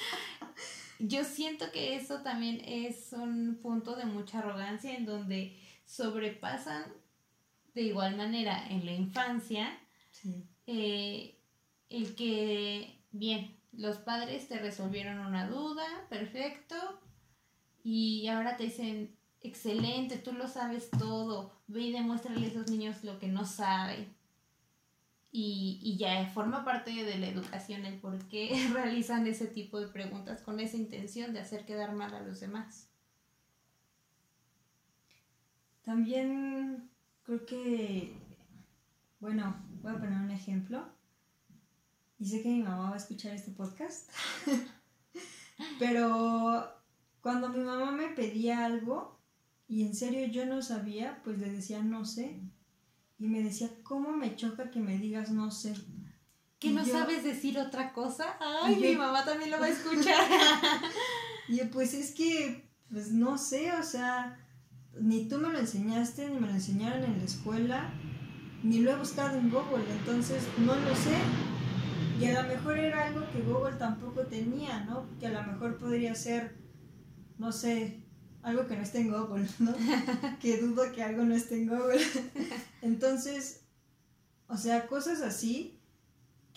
[1.01, 5.57] Yo siento que eso también es un punto de mucha arrogancia en donde
[5.88, 6.85] sobrepasan
[7.74, 9.77] de igual manera en la infancia
[10.66, 11.40] eh,
[11.88, 16.77] el que, bien, los padres te resolvieron una duda, perfecto,
[17.83, 23.03] y ahora te dicen, excelente, tú lo sabes todo, ve y demuéstrale a esos niños
[23.03, 24.14] lo que no saben.
[25.31, 29.88] Y, y ya forma parte de la educación el por qué realizan ese tipo de
[29.88, 32.90] preguntas con esa intención de hacer quedar mal a los demás.
[35.88, 36.90] También
[37.22, 38.12] creo que,
[39.20, 40.87] bueno, voy a poner un ejemplo.
[42.18, 44.11] Y sé que mi mamá va a escuchar este podcast.
[45.79, 46.70] Pero
[47.22, 49.18] cuando mi mamá me pedía algo
[49.66, 52.38] y en serio yo no sabía, pues le decía no sé.
[53.18, 55.74] Y me decía, ¿cómo me choca que me digas no sé?
[56.59, 58.37] ¿Que no sabes decir otra cosa?
[58.62, 60.22] Ay, mi mamá también lo va a escuchar.
[61.48, 64.44] y yo, pues es que, pues no sé, o sea,
[65.00, 67.92] ni tú me lo enseñaste, ni me lo enseñaron en la escuela,
[68.62, 71.16] ni lo he buscado en Google, entonces no lo sé.
[72.20, 75.06] Y a lo mejor era algo que Google tampoco tenía, ¿no?
[75.20, 76.56] Que a lo mejor podría ser,
[77.38, 78.02] no sé,
[78.42, 79.72] algo que no esté en Google, ¿no?
[80.40, 82.00] que dudo que algo no esté en Google.
[82.82, 83.64] entonces,
[84.48, 85.77] o sea, cosas así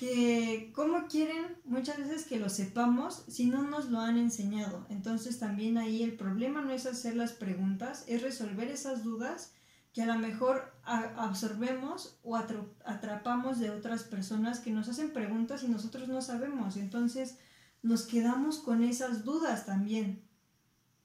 [0.01, 4.87] que cómo quieren muchas veces que lo sepamos si no nos lo han enseñado.
[4.89, 9.53] Entonces también ahí el problema no es hacer las preguntas, es resolver esas dudas
[9.93, 15.67] que a lo mejor absorbemos o atrapamos de otras personas que nos hacen preguntas y
[15.67, 16.77] nosotros no sabemos.
[16.77, 17.37] Entonces
[17.83, 20.23] nos quedamos con esas dudas también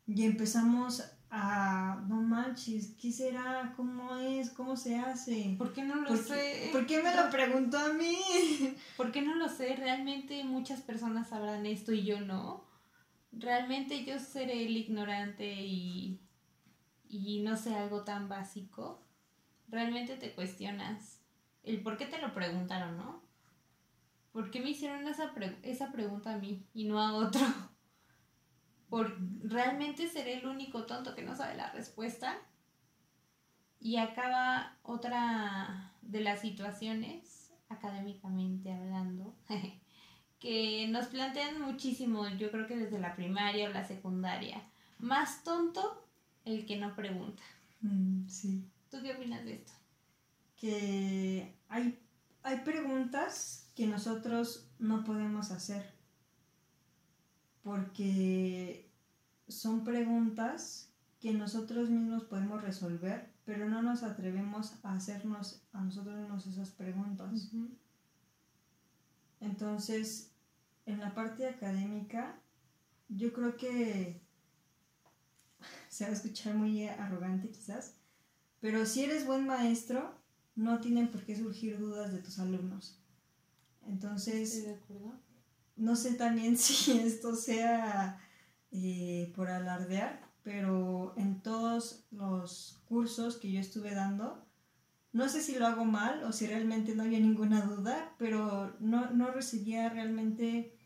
[0.07, 1.05] y empezamos
[1.37, 3.75] a, no manches, ¿qué será?
[3.77, 4.51] ¿Cómo es?
[4.51, 5.55] ¿Cómo se hace?
[5.59, 6.71] ¿Por qué no lo sé?
[6.73, 8.17] ¿Por qué me lo preguntó a mí?
[8.97, 9.77] ¿Por qué no lo sé?
[9.77, 12.65] Realmente muchas personas sabrán esto y yo no.
[13.33, 16.23] Realmente yo seré el ignorante y,
[17.09, 19.03] y no sé algo tan básico.
[19.69, 21.21] Realmente te cuestionas
[21.63, 23.23] el por qué te lo preguntaron, ¿no?
[24.33, 27.43] ¿Por qué me hicieron esa, esa pregunta a mí y no a otro?
[28.89, 32.37] Por realmente seré el único tonto que no sabe la respuesta.
[33.81, 39.35] Y acaba otra de las situaciones, académicamente hablando,
[40.41, 44.63] que nos plantean muchísimo, yo creo que desde la primaria o la secundaria.
[44.99, 46.05] Más tonto
[46.45, 47.43] el que no pregunta.
[47.83, 48.65] Mm, sí.
[48.91, 49.73] ¿Tú qué opinas de esto?
[50.57, 51.99] Que hay,
[52.43, 55.96] hay preguntas que nosotros no podemos hacer
[57.67, 58.89] porque
[59.49, 66.17] son preguntas que nosotros mismos podemos resolver, pero no nos atrevemos a hacernos a nosotros
[66.17, 67.51] mismos esas preguntas.
[69.41, 70.31] Entonces,
[70.87, 72.39] en la parte académica,
[73.09, 74.21] yo creo que
[75.89, 77.97] se va a escuchar muy arrogante quizás,
[78.61, 80.15] pero si eres buen maestro,
[80.55, 83.03] no tienen por qué surgir dudas de tus alumnos.
[83.89, 85.26] Entonces, de acuerdo
[85.77, 88.19] no sé también si esto sea
[88.71, 94.45] eh, por alardear, pero en todos los cursos que yo estuve dando,
[95.13, 99.11] no sé si lo hago mal o si realmente no había ninguna duda, pero no,
[99.11, 100.77] no recibía realmente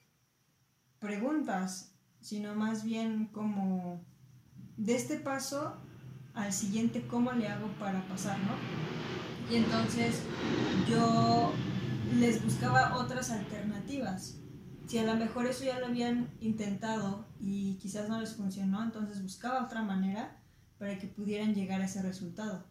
[0.98, 4.04] preguntas, sino más bien como
[4.76, 5.76] de este paso
[6.34, 8.54] al siguiente, ¿cómo le hago para pasar, no?
[9.52, 10.22] Y entonces
[10.88, 11.52] yo
[12.14, 14.39] les buscaba otras alternativas
[14.90, 19.22] si a lo mejor eso ya lo habían intentado y quizás no les funcionó, entonces
[19.22, 20.36] buscaba otra manera
[20.80, 22.64] para que pudieran llegar a ese resultado.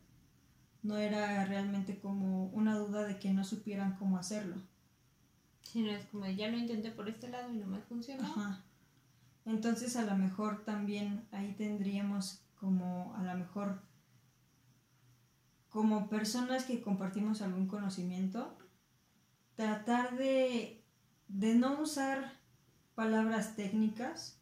[0.84, 4.58] No era realmente como una duda de que no supieran cómo hacerlo.
[5.64, 8.26] Sino es como ya lo intenté por este lado y no me funcionó.
[8.26, 8.66] Ajá.
[9.46, 13.82] Entonces a lo mejor también ahí tendríamos como a lo mejor
[15.70, 18.58] como personas que compartimos algún conocimiento,
[19.56, 20.79] tratar de
[21.30, 22.34] de no usar
[22.96, 24.42] palabras técnicas,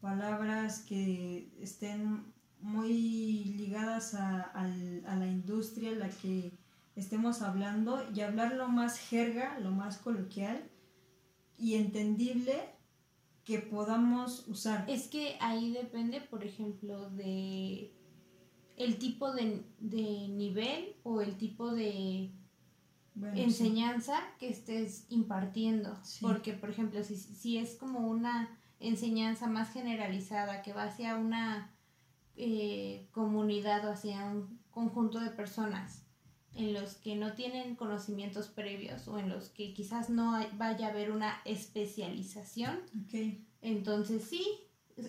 [0.00, 6.52] palabras que estén muy ligadas a, la industria en la que
[6.94, 10.70] estemos hablando y hablar lo más jerga, lo más coloquial
[11.58, 12.54] y entendible
[13.44, 14.84] que podamos usar.
[14.88, 17.92] Es que ahí depende, por ejemplo, de
[18.76, 22.30] el tipo de nivel o el tipo de
[23.34, 25.98] enseñanza que estés impartiendo.
[26.20, 31.70] Porque, por ejemplo, si, si, es como una enseñanza más generalizada que va hacia una
[32.36, 36.04] eh, comunidad o hacia un conjunto de personas
[36.54, 40.90] en los que no tienen conocimientos previos o en los que quizás no vaya a
[40.90, 42.80] haber una especialización,
[43.62, 44.44] entonces sí,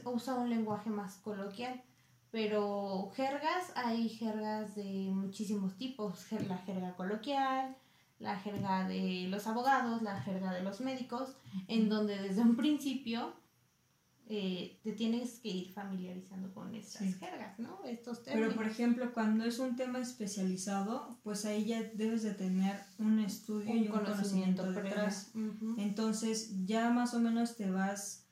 [0.05, 1.81] usa un lenguaje más coloquial.
[2.31, 7.75] Pero jergas, hay jergas de muchísimos tipos, la jerga coloquial,
[8.21, 11.35] la jerga de los abogados, la jerga de los médicos,
[11.67, 13.33] en donde desde un principio
[14.33, 17.83] eh, te tienes que ir familiarizando con estas jergas, ¿no?
[17.83, 18.53] Estos términos.
[18.53, 23.19] Pero, por ejemplo, cuando es un tema especializado, pues ahí ya debes de tener un
[23.19, 25.33] estudio y un conocimiento, detrás.
[25.77, 28.25] Entonces, ya más o menos te vas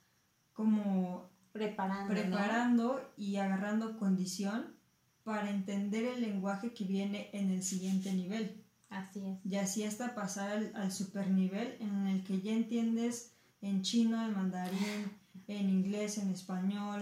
[0.53, 4.77] como preparando, preparando y agarrando condición
[5.23, 8.63] para entender el lenguaje que viene en el siguiente nivel.
[8.89, 9.45] Así es.
[9.45, 14.23] Y así hasta pasar al, al super nivel en el que ya entiendes en chino,
[14.25, 15.11] en mandarín,
[15.47, 17.01] en inglés, en español,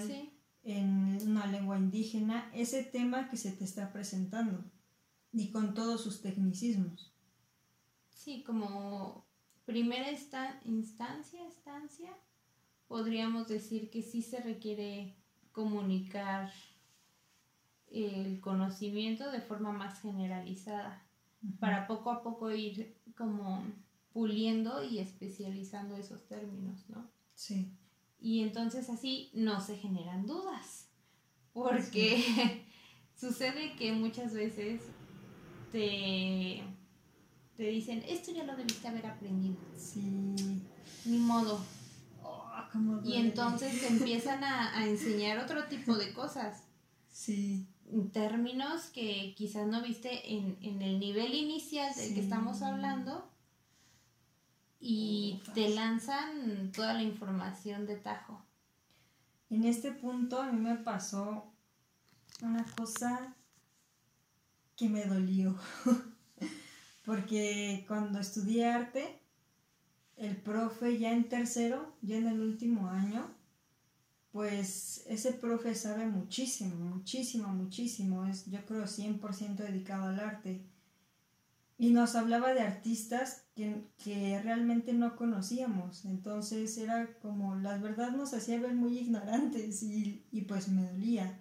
[0.63, 4.63] en una lengua indígena, ese tema que se te está presentando
[5.31, 7.13] y con todos sus tecnicismos.
[8.09, 9.25] Sí, como
[9.65, 12.09] primera instancia, estancia,
[12.87, 15.15] podríamos decir que sí se requiere
[15.51, 16.51] comunicar
[17.89, 21.06] el conocimiento de forma más generalizada
[21.59, 23.63] para poco a poco ir como
[24.13, 27.09] puliendo y especializando esos términos, ¿no?
[27.33, 27.71] Sí.
[28.19, 30.89] Y entonces así no se generan dudas,
[31.53, 32.63] porque
[33.15, 34.81] sucede que muchas veces
[35.71, 36.63] te,
[37.55, 39.57] te dicen, esto ya lo debiste haber aprendido.
[39.75, 40.01] Sí.
[41.05, 41.63] Ni modo.
[42.23, 46.63] Oh, cómo Y entonces te empiezan a, a enseñar otro tipo de cosas.
[47.07, 47.67] Sí.
[48.11, 52.13] Términos que quizás no viste en, en el nivel inicial del Sí.
[52.15, 53.29] que estamos hablando.
[54.79, 58.43] Y te lanzan toda la información de tajo.
[59.49, 61.51] En este punto a mí me pasó
[62.41, 63.33] una cosa
[64.75, 65.55] que me dolió.
[67.05, 69.17] Porque cuando estudié arte,
[70.17, 73.33] el profe ya en tercero, ya en el último año,
[74.31, 78.25] pues ese profe sabe muchísimo, muchísimo, muchísimo.
[78.25, 80.65] Es yo creo 100% dedicado al arte.
[81.79, 86.05] Y nos hablaba de artistas que, que realmente no conocíamos.
[86.05, 91.39] Entonces era como, la verdad nos hacía ver muy ignorantes y, y pues me dolía.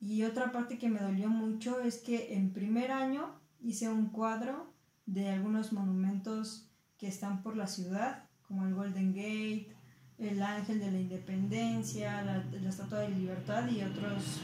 [0.00, 4.72] Y otra parte que me dolió mucho es que en primer año hice un cuadro
[5.06, 9.75] de algunos monumentos que están por la ciudad, como el Golden Gate,
[10.18, 14.40] el Ángel de la Independencia, la, la Estatua de Libertad y otros,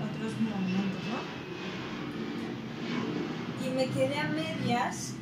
[0.00, 1.46] otros monumentos, ¿no?
[3.66, 5.14] Y me quedé a medias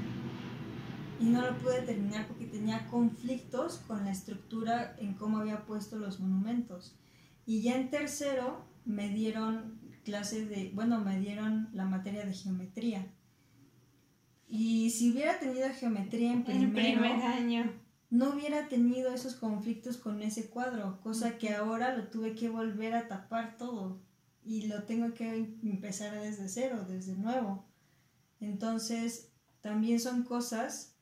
[1.20, 5.96] y no lo pude terminar porque tenía conflictos con la estructura en cómo había puesto
[5.96, 6.94] los monumentos.
[7.46, 13.06] Y ya en tercero me dieron clases de, bueno, me dieron la materia de geometría.
[14.46, 17.83] Y si hubiera tenido geometría en primer año.
[18.10, 22.94] No hubiera tenido esos conflictos con ese cuadro, cosa que ahora lo tuve que volver
[22.94, 24.00] a tapar todo
[24.44, 27.64] y lo tengo que empezar desde cero, desde nuevo.
[28.40, 29.30] Entonces,
[29.60, 30.94] también son cosas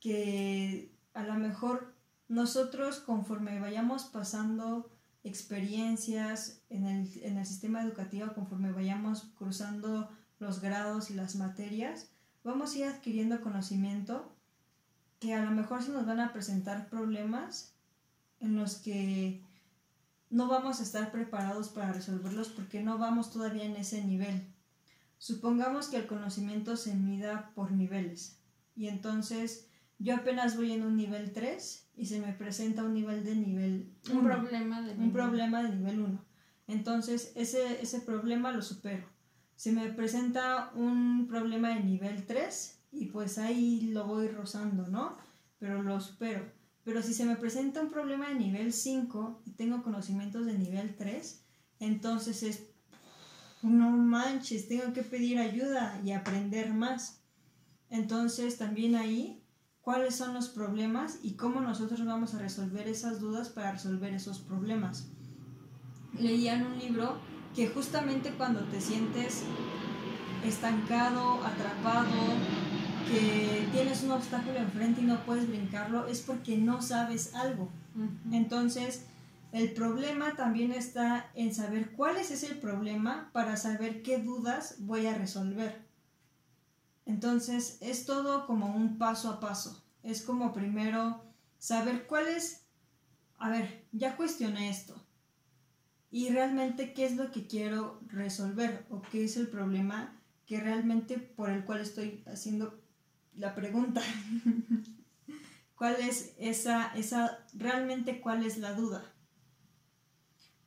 [0.00, 1.94] que a lo mejor
[2.28, 4.90] nosotros conforme vayamos pasando
[5.24, 12.10] experiencias en el, en el sistema educativo, conforme vayamos cruzando los grados y las materias,
[12.44, 14.32] vamos a ir adquiriendo conocimiento
[15.18, 17.74] que a lo mejor se nos van a presentar problemas
[18.40, 19.42] en los que
[20.30, 24.46] no vamos a estar preparados para resolverlos porque no vamos todavía en ese nivel.
[25.18, 28.38] Supongamos que el conocimiento se mida por niveles
[28.76, 33.24] y entonces yo apenas voy en un nivel 3 y se me presenta un nivel
[33.24, 36.24] de nivel Un 1 problema de un problema de nivel 1.
[36.68, 39.08] Entonces, ese, ese problema lo supero.
[39.56, 45.16] Se me presenta un problema de nivel 3 y pues ahí lo voy rozando, ¿no?
[45.58, 46.44] Pero lo supero.
[46.84, 50.96] Pero si se me presenta un problema de nivel 5 y tengo conocimientos de nivel
[50.96, 51.44] 3,
[51.80, 52.70] entonces es,
[53.62, 57.20] no manches, tengo que pedir ayuda y aprender más.
[57.90, 59.42] Entonces también ahí,
[59.80, 64.38] cuáles son los problemas y cómo nosotros vamos a resolver esas dudas para resolver esos
[64.38, 65.08] problemas.
[66.18, 67.18] Leía en un libro
[67.54, 69.42] que justamente cuando te sientes
[70.44, 72.08] estancado, atrapado,
[73.08, 77.70] que tienes un obstáculo enfrente y no puedes brincarlo, es porque no sabes algo.
[78.30, 79.06] Entonces,
[79.52, 85.06] el problema también está en saber cuál es ese problema para saber qué dudas voy
[85.06, 85.86] a resolver.
[87.06, 89.82] Entonces, es todo como un paso a paso.
[90.02, 91.24] Es como primero
[91.58, 92.66] saber cuál es,
[93.38, 94.94] a ver, ya cuestioné esto.
[96.10, 100.14] Y realmente qué es lo que quiero resolver o qué es el problema
[100.46, 102.78] que realmente por el cual estoy haciendo
[103.38, 104.02] la pregunta.
[105.76, 109.04] ¿Cuál es esa, esa, realmente cuál es la duda?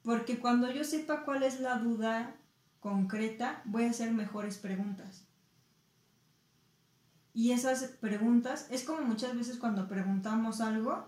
[0.04, 2.36] Porque cuando yo sepa cuál es la duda
[2.80, 5.26] concreta, voy a hacer mejores preguntas.
[7.34, 11.08] Y esas preguntas, es como muchas veces cuando preguntamos algo,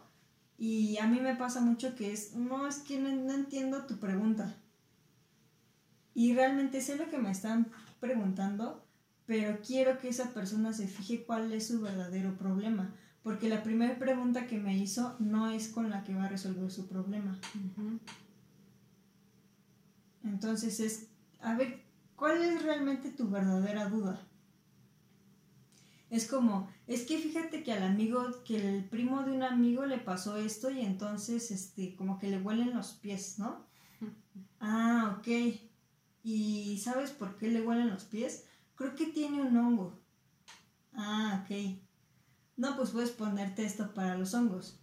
[0.57, 3.97] y a mí me pasa mucho que es, no, es que no, no entiendo tu
[3.97, 4.55] pregunta.
[6.13, 8.82] Y realmente sé lo que me están preguntando,
[9.25, 12.93] pero quiero que esa persona se fije cuál es su verdadero problema.
[13.23, 16.69] Porque la primera pregunta que me hizo no es con la que va a resolver
[16.69, 17.39] su problema.
[20.23, 21.07] Entonces es,
[21.39, 21.81] a ver,
[22.17, 24.21] ¿cuál es realmente tu verdadera duda?
[26.09, 29.97] Es como, es que fíjate que al amigo, que el primo de un amigo le
[29.97, 33.65] pasó esto y entonces, este, como que le huelen los pies, ¿no?
[34.59, 35.27] Ah, ok.
[36.23, 38.45] ¿Y sabes por qué le huelen los pies?
[38.75, 39.99] Creo que tiene un hongo.
[40.93, 41.79] Ah, ok.
[42.57, 44.79] No, pues puedes ponerte esto para los hongos.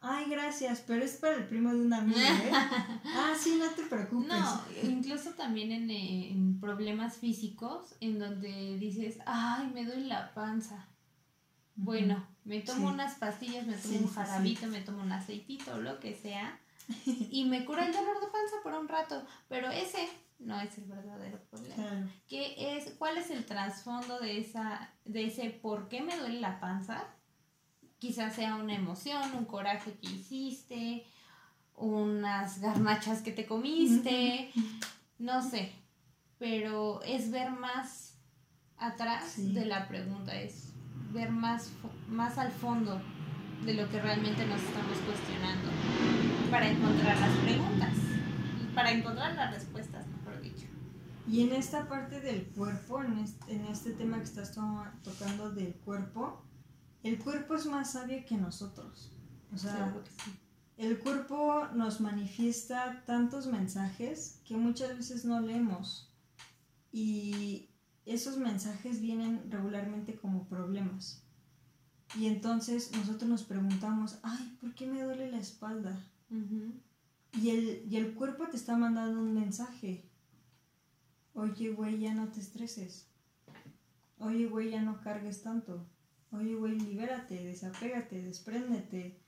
[0.00, 2.50] Ay, gracias, pero es para el primo de un amigo, ¿eh?
[3.04, 4.26] Ah, sí, no te preocupes.
[4.28, 10.88] No, incluso también en, en problemas físicos, en donde dices, ay, me duele la panza.
[11.76, 12.94] Bueno, me tomo Sí.
[12.94, 16.58] unas pastillas, me tomo Sí, un sí, jarabito, me tomo un aceitito, lo que sea,
[17.06, 19.24] y me cura el dolor de panza por un rato.
[19.48, 20.08] Pero ese
[20.44, 22.10] no es el verdadero problema.
[22.28, 26.60] ¿Qué es, ¿Cuál es el trasfondo de, esa, de ese por qué me duele la
[26.60, 27.04] panza?
[27.98, 31.06] Quizás sea una emoción, un coraje que hiciste,
[31.76, 34.50] unas garnachas que te comiste,
[35.18, 35.72] no sé,
[36.38, 38.18] pero es ver más
[38.76, 40.72] atrás de la pregunta, es
[41.12, 41.72] ver más,
[42.08, 43.00] más al fondo
[43.64, 45.70] de lo que realmente nos estamos cuestionando
[46.50, 47.94] para encontrar las preguntas,
[48.74, 50.04] para encontrar las respuestas.
[51.28, 54.52] Y en esta parte del cuerpo, en este, en este tema que estás
[55.02, 56.44] tocando del cuerpo,
[57.02, 59.12] el cuerpo es más sabio que nosotros.
[59.54, 59.94] O sea,
[60.76, 66.12] el cuerpo nos manifiesta tantos mensajes que muchas veces no leemos.
[66.90, 67.70] Y
[68.04, 71.22] esos mensajes vienen regularmente como problemas.
[72.18, 75.98] Y entonces nosotros nos preguntamos, ay, ¿por qué me duele la espalda?
[77.40, 80.10] y, el, y el cuerpo te está mandando un mensaje.
[81.34, 83.06] Oye, güey, ya no te estreses.
[84.18, 85.86] Oye, güey, ya no cargues tanto.
[86.30, 89.18] Oye, güey, libérate, desapégate, despréndete.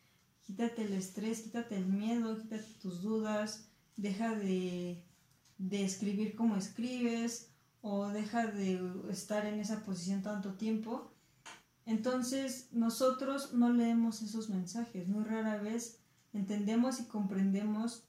[0.43, 3.69] Quítate el estrés, quítate el miedo, quítate tus dudas.
[3.97, 5.03] Deja de,
[5.59, 7.51] de escribir como escribes
[7.81, 8.81] o deja de
[9.11, 11.11] estar en esa posición tanto tiempo.
[11.87, 15.99] Entonces nosotros no leemos esos mensajes, muy rara vez
[16.33, 18.05] entendemos y comprendemos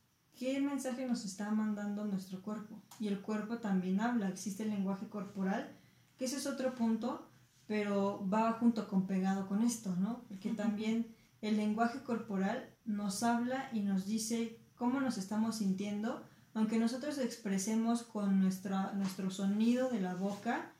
[0.76, 2.82] mensaje nos está mandando nuestro cuerpo.
[3.00, 5.72] Y el cuerpo también habla, existe el lenguaje corporal,
[6.18, 7.30] que ese es otro punto,
[7.66, 10.24] pero va junto con pegado con esto, ¿no?
[10.28, 11.08] Porque también
[11.42, 16.22] el lenguaje corporal nos habla y nos dice cómo nos estamos sintiendo,
[16.54, 20.74] aunque nosotros expresemos con nuestra, nuestro sonido de la boca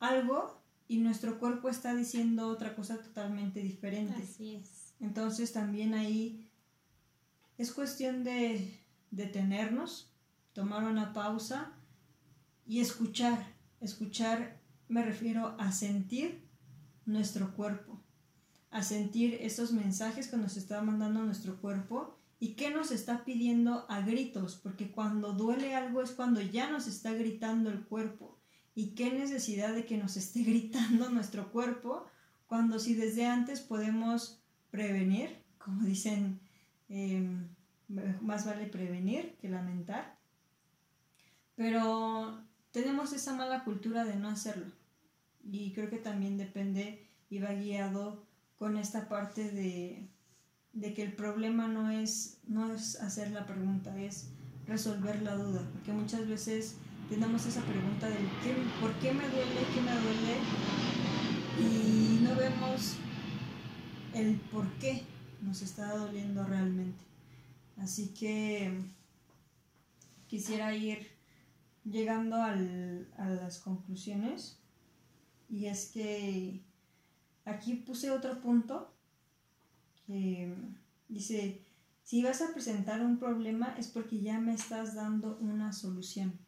[0.00, 4.22] algo y nuestro cuerpo está diciendo otra cosa totalmente diferente.
[4.22, 4.94] Así es.
[5.00, 6.48] Entonces también ahí
[7.58, 10.12] es cuestión de detenernos,
[10.52, 11.72] tomar una pausa
[12.66, 13.54] y escuchar.
[13.80, 16.42] Escuchar me refiero a sentir
[17.06, 18.00] nuestro cuerpo,
[18.70, 23.84] a sentir esos mensajes que nos está mandando nuestro cuerpo ¿Y qué nos está pidiendo
[23.88, 24.56] a gritos?
[24.56, 28.38] Porque cuando duele algo es cuando ya nos está gritando el cuerpo.
[28.74, 32.06] ¿Y qué necesidad de que nos esté gritando nuestro cuerpo
[32.46, 34.40] cuando si desde antes podemos
[34.70, 36.40] prevenir, como dicen,
[36.88, 37.48] em,
[37.88, 40.16] más vale prevenir que lamentar?
[41.56, 44.72] Pero tenemos esa mala cultura de no hacerlo.
[45.44, 48.24] Y creo que también depende y va guiado
[48.56, 50.08] con esta parte de
[50.72, 54.28] de que el problema no es, no es hacer la pregunta, es
[54.66, 56.76] resolver la duda, porque muchas veces
[57.08, 59.60] tenemos esa pregunta del ¿qué, ¿por qué me duele?
[59.74, 60.36] ¿qué me duele?
[61.60, 62.96] Y no vemos
[64.14, 65.02] el por qué
[65.42, 67.07] nos está doliendo realmente.
[67.80, 68.72] Así que
[70.26, 71.06] quisiera ir
[71.84, 74.58] llegando a las conclusiones
[75.48, 76.60] y es que
[77.44, 78.92] aquí puse otro punto
[81.08, 81.60] dice,
[82.02, 86.38] si vas a presentar un problema es porque ya me estás dando una solución.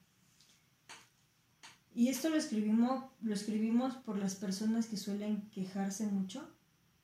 [1.94, 6.48] Y esto lo escribimos, lo escribimos por las personas que suelen quejarse mucho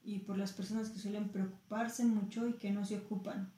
[0.04, 3.52] y por las personas que suelen preocuparse mucho y que no se ocupan.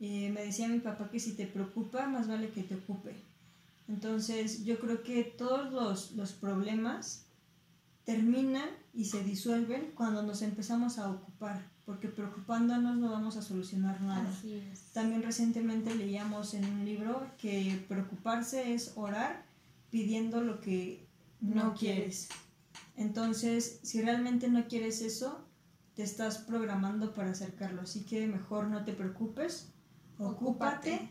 [0.00, 3.16] Eh, me decía mi papá que si te preocupa, más vale que te ocupe.
[3.88, 7.24] Entonces yo creo que todos los, los problemas
[8.04, 13.98] terminan y se disuelven cuando nos empezamos a ocupar porque preocupándonos no vamos a solucionar
[14.02, 14.30] nada.
[14.92, 19.46] También recientemente leíamos en un libro que preocuparse es orar
[19.90, 21.06] pidiendo lo que
[21.40, 22.28] no, quieres.
[22.94, 25.40] Entonces, si realmente no quieres eso,
[25.94, 27.80] te estás programando para acercarlo.
[27.80, 29.72] Así que mejor no te preocupes,
[30.18, 31.10] ocúpate.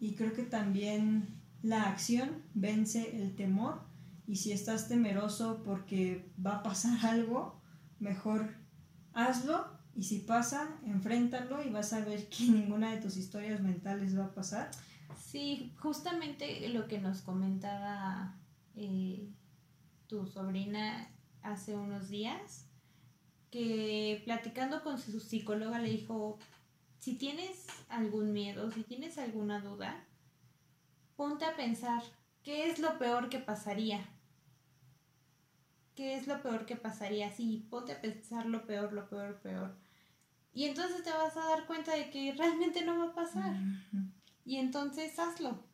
[0.00, 3.80] Y creo que también la acción vence el temor.
[4.26, 7.60] Y si estás temeroso porque va a pasar algo,
[7.98, 8.54] mejor
[9.12, 14.16] hazlo y si pasa, enfréntalo y vas a ver que ninguna de tus historias mentales
[14.16, 14.70] va a pasar.
[15.18, 18.36] Sí, justamente lo que nos comentaba
[18.76, 19.28] eh,
[20.06, 21.10] tu sobrina
[21.42, 22.66] hace unos días,
[23.50, 26.38] que platicando con su psicóloga le dijo,
[26.98, 30.04] si tienes algún miedo, si tienes alguna duda,
[31.16, 32.02] ponte a pensar,
[32.42, 34.04] ¿qué es lo peor que pasaría?
[35.94, 37.32] ¿Qué es lo peor que pasaría?
[37.32, 39.76] Sí, ponte a pensar lo peor, lo peor, peor.
[40.52, 43.56] Y entonces te vas a dar cuenta de que realmente no va a pasar.
[44.44, 45.64] Y entonces hazlo.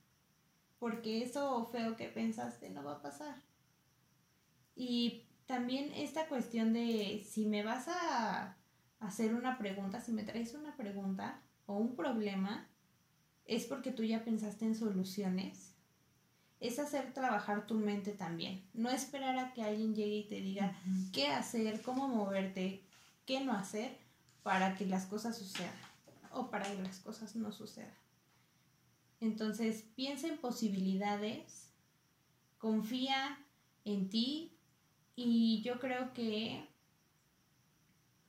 [0.79, 3.37] Porque eso feo que pensaste no va a pasar.
[4.77, 8.57] Y también esta cuestión de si me vas a
[9.05, 12.67] hacer una pregunta, si me traes una pregunta o un problema,
[13.47, 15.71] es porque tú ya pensaste en soluciones.
[16.61, 18.65] es hacer trabajar tu mente también.
[18.73, 20.75] No esperar a que alguien llegue y te diga
[21.13, 22.83] qué hacer, cómo moverte,
[23.27, 23.99] qué no hacer
[24.43, 25.75] para que las cosas sucedan
[26.31, 27.93] o para que las cosas no sucedan.
[29.21, 31.71] Entonces, piensa en posibilidades,
[32.59, 33.39] confía
[33.85, 34.57] en ti
[35.17, 36.67] y yo creo que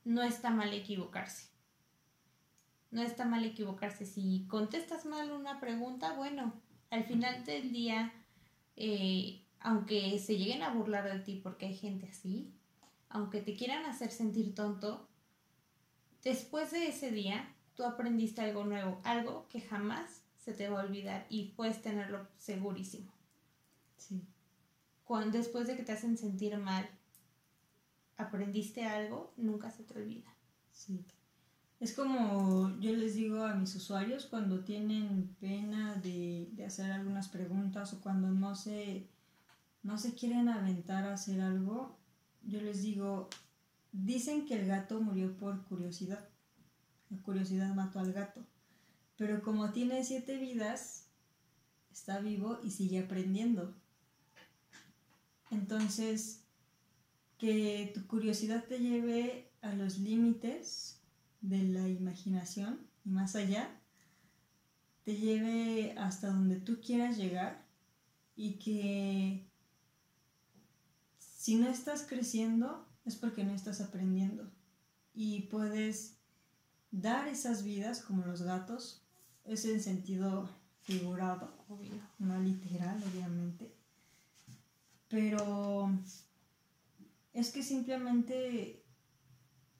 [0.06, 1.48] no está mal equivocarse.
[2.92, 4.06] No está mal equivocarse.
[4.06, 6.54] Si contestas mal una pregunta, bueno,
[6.90, 8.12] al final del día,
[8.76, 12.54] eh, aunque se lleguen a burlar de ti porque hay gente así,
[13.08, 15.08] aunque te quieran hacer sentir tonto,
[16.22, 20.84] después de ese día tú aprendiste algo nuevo, algo que jamás se te va a
[20.84, 23.10] olvidar y puedes tenerlo segurísimo.
[23.96, 24.22] Sí.
[25.04, 26.88] Cuando, después de que te hacen sentir mal,
[28.16, 30.34] aprendiste algo, nunca se te olvida.
[30.72, 31.04] Sí.
[31.78, 37.92] Es como yo les digo a mis usuarios cuando tienen pena de, hacer algunas preguntas
[37.92, 39.10] o cuando no se,
[39.82, 41.98] no se quieren aventar a hacer algo,
[42.42, 43.28] yo les digo,
[43.92, 46.28] dicen que el gato murió por curiosidad.
[47.10, 48.40] La curiosidad mató al gato.
[49.18, 51.08] Pero como tiene siete vidas,
[51.92, 53.74] está vivo y sigue aprendiendo.
[55.50, 56.45] Entonces,
[57.38, 61.00] que tu curiosidad te lleve a los límites
[61.40, 63.68] de la imaginación y más allá,
[65.04, 67.64] te lleve hasta donde tú quieras llegar
[68.34, 69.46] y que
[71.18, 74.50] si no estás creciendo es porque no estás aprendiendo.
[75.14, 76.16] Y puedes
[76.90, 79.02] dar esas vidas como los gatos,
[79.44, 80.48] es en sentido
[80.82, 81.52] figurado,
[82.18, 83.72] no literal obviamente,
[85.08, 85.90] pero
[87.36, 88.82] es que simplemente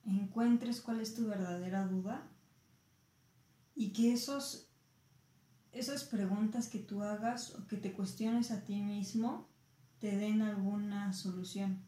[0.05, 2.29] encuentres cuál es tu verdadera duda
[3.73, 4.69] y que esos,
[5.71, 9.49] esas preguntas que tú hagas o que te cuestiones a ti mismo
[9.97, 11.81] te den alguna solución.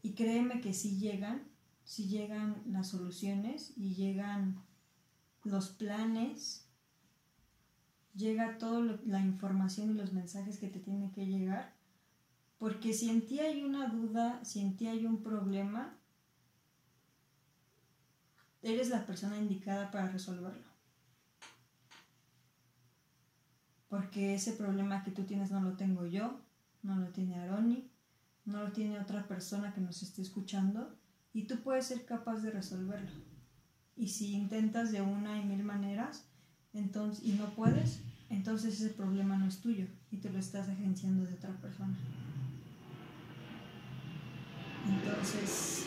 [0.00, 1.46] Y créeme que si llegan,
[1.84, 4.64] si llegan las soluciones y llegan
[5.42, 6.66] los planes,
[8.14, 11.73] llega toda la información y los mensajes que te tienen que llegar
[12.58, 15.96] porque si en ti hay una duda, si en ti hay un problema,
[18.62, 20.64] eres la persona indicada para resolverlo.
[23.88, 26.40] Porque ese problema que tú tienes no lo tengo yo,
[26.82, 27.90] no lo tiene Aroni,
[28.44, 30.96] no lo tiene otra persona que nos esté escuchando
[31.32, 33.10] y tú puedes ser capaz de resolverlo.
[33.96, 36.26] Y si intentas de una y mil maneras
[36.72, 38.00] entonces, y no puedes,
[38.30, 41.94] entonces ese problema no es tuyo y te lo estás agenciando de otra persona.
[44.86, 45.86] Entonces,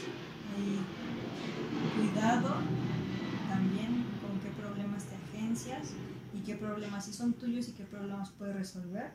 [1.95, 2.55] cuidado
[3.47, 5.93] también con qué problemas te agencias
[6.33, 9.13] y qué problemas sí son tuyos y qué problemas puedes resolver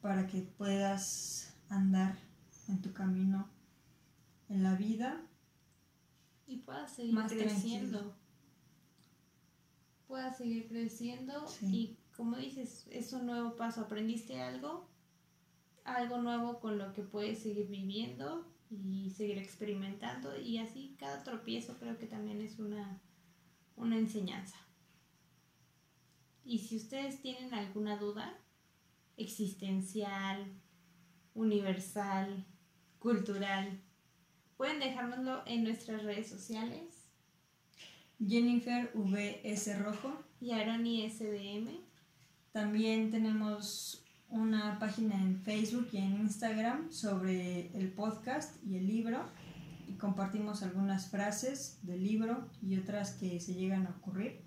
[0.00, 2.16] para que puedas andar
[2.68, 3.48] en tu camino
[4.48, 5.22] en la vida
[6.46, 8.14] y puedas seguir creciendo.
[10.06, 13.80] Puedas seguir creciendo y como dices, es un nuevo paso.
[13.82, 14.88] ¿Aprendiste algo?
[15.84, 21.76] Algo nuevo con lo que puedes seguir viviendo y seguir experimentando y así cada tropiezo
[21.78, 23.00] creo que también es una,
[23.76, 24.56] una enseñanza.
[26.44, 28.38] Y si ustedes tienen alguna duda
[29.16, 30.52] existencial,
[31.34, 32.44] universal,
[32.98, 33.80] cultural,
[34.56, 37.10] pueden dejárnoslo en nuestras redes sociales.
[38.24, 41.80] Jennifer VS Rojo y Aroni SDM.
[42.52, 49.28] También tenemos una página en Facebook y en Instagram sobre el podcast y el libro
[49.86, 54.44] y compartimos algunas frases del libro y otras que se llegan a ocurrir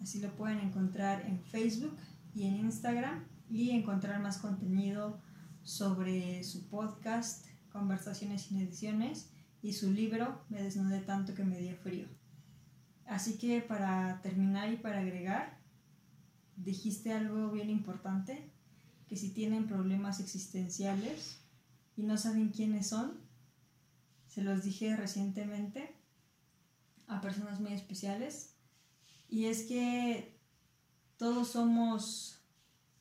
[0.00, 1.96] Así lo pueden encontrar en Facebook
[2.34, 5.20] y en Instagram y encontrar más contenido
[5.62, 11.74] sobre su podcast, conversaciones sin ediciones y su libro Me desnudé tanto que me dio
[11.76, 12.06] frío.
[13.08, 15.58] Así que para terminar y para agregar,
[16.56, 18.50] dijiste algo bien importante,
[19.08, 21.40] que si tienen problemas existenciales
[21.96, 23.14] y no saben quiénes son,
[24.28, 25.94] se los dije recientemente
[27.06, 28.54] a personas muy especiales,
[29.30, 30.38] y es que
[31.16, 32.40] todos somos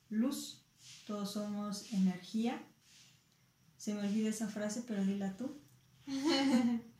[0.09, 0.61] luz,
[1.05, 2.61] todos somos energía.
[3.77, 5.57] Se me olvida esa frase, pero dila tú.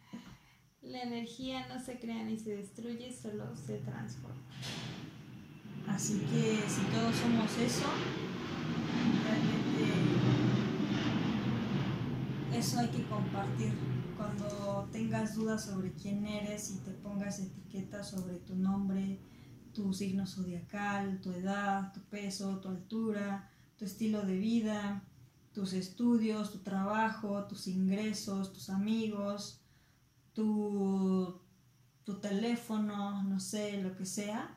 [0.90, 4.42] La energía no se crea ni se destruye, solo se transforma.
[5.88, 7.86] Así que si todos somos eso,
[9.24, 9.58] realmente
[12.58, 13.74] eso hay que compartir
[14.16, 19.20] cuando tengas dudas sobre quién eres y te pongas etiquetas sobre tu nombre,
[19.74, 25.04] tu signo zodiacal, tu edad, tu peso, tu altura, tu estilo de vida,
[25.54, 29.62] tus estudios, tu trabajo, tus ingresos, tus amigos,
[30.38, 31.42] tu,
[32.04, 34.56] tu teléfono, no sé, lo que sea,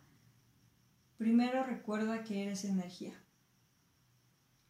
[1.16, 3.14] primero recuerda que eres energía.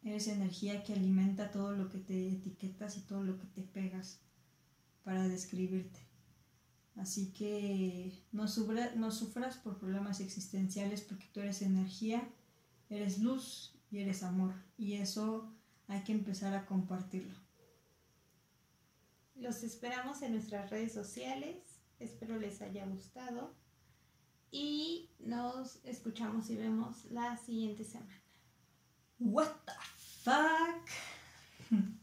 [0.03, 4.21] Eres energía que alimenta todo lo que te etiquetas y todo lo que te pegas
[5.03, 5.99] para describirte.
[6.95, 8.45] Así que no,
[8.95, 12.25] no sufras por problemas existenciales porque tú eres energía,
[12.89, 14.53] eres luz y eres amor.
[14.77, 15.53] Y eso
[15.89, 17.35] hay que empezar a compartirlo.
[19.41, 21.81] Los esperamos en nuestras redes sociales.
[21.97, 23.55] Espero les haya gustado.
[24.51, 28.21] Y nos escuchamos y vemos la siguiente semana.
[29.17, 29.73] What the
[30.23, 30.87] fuck?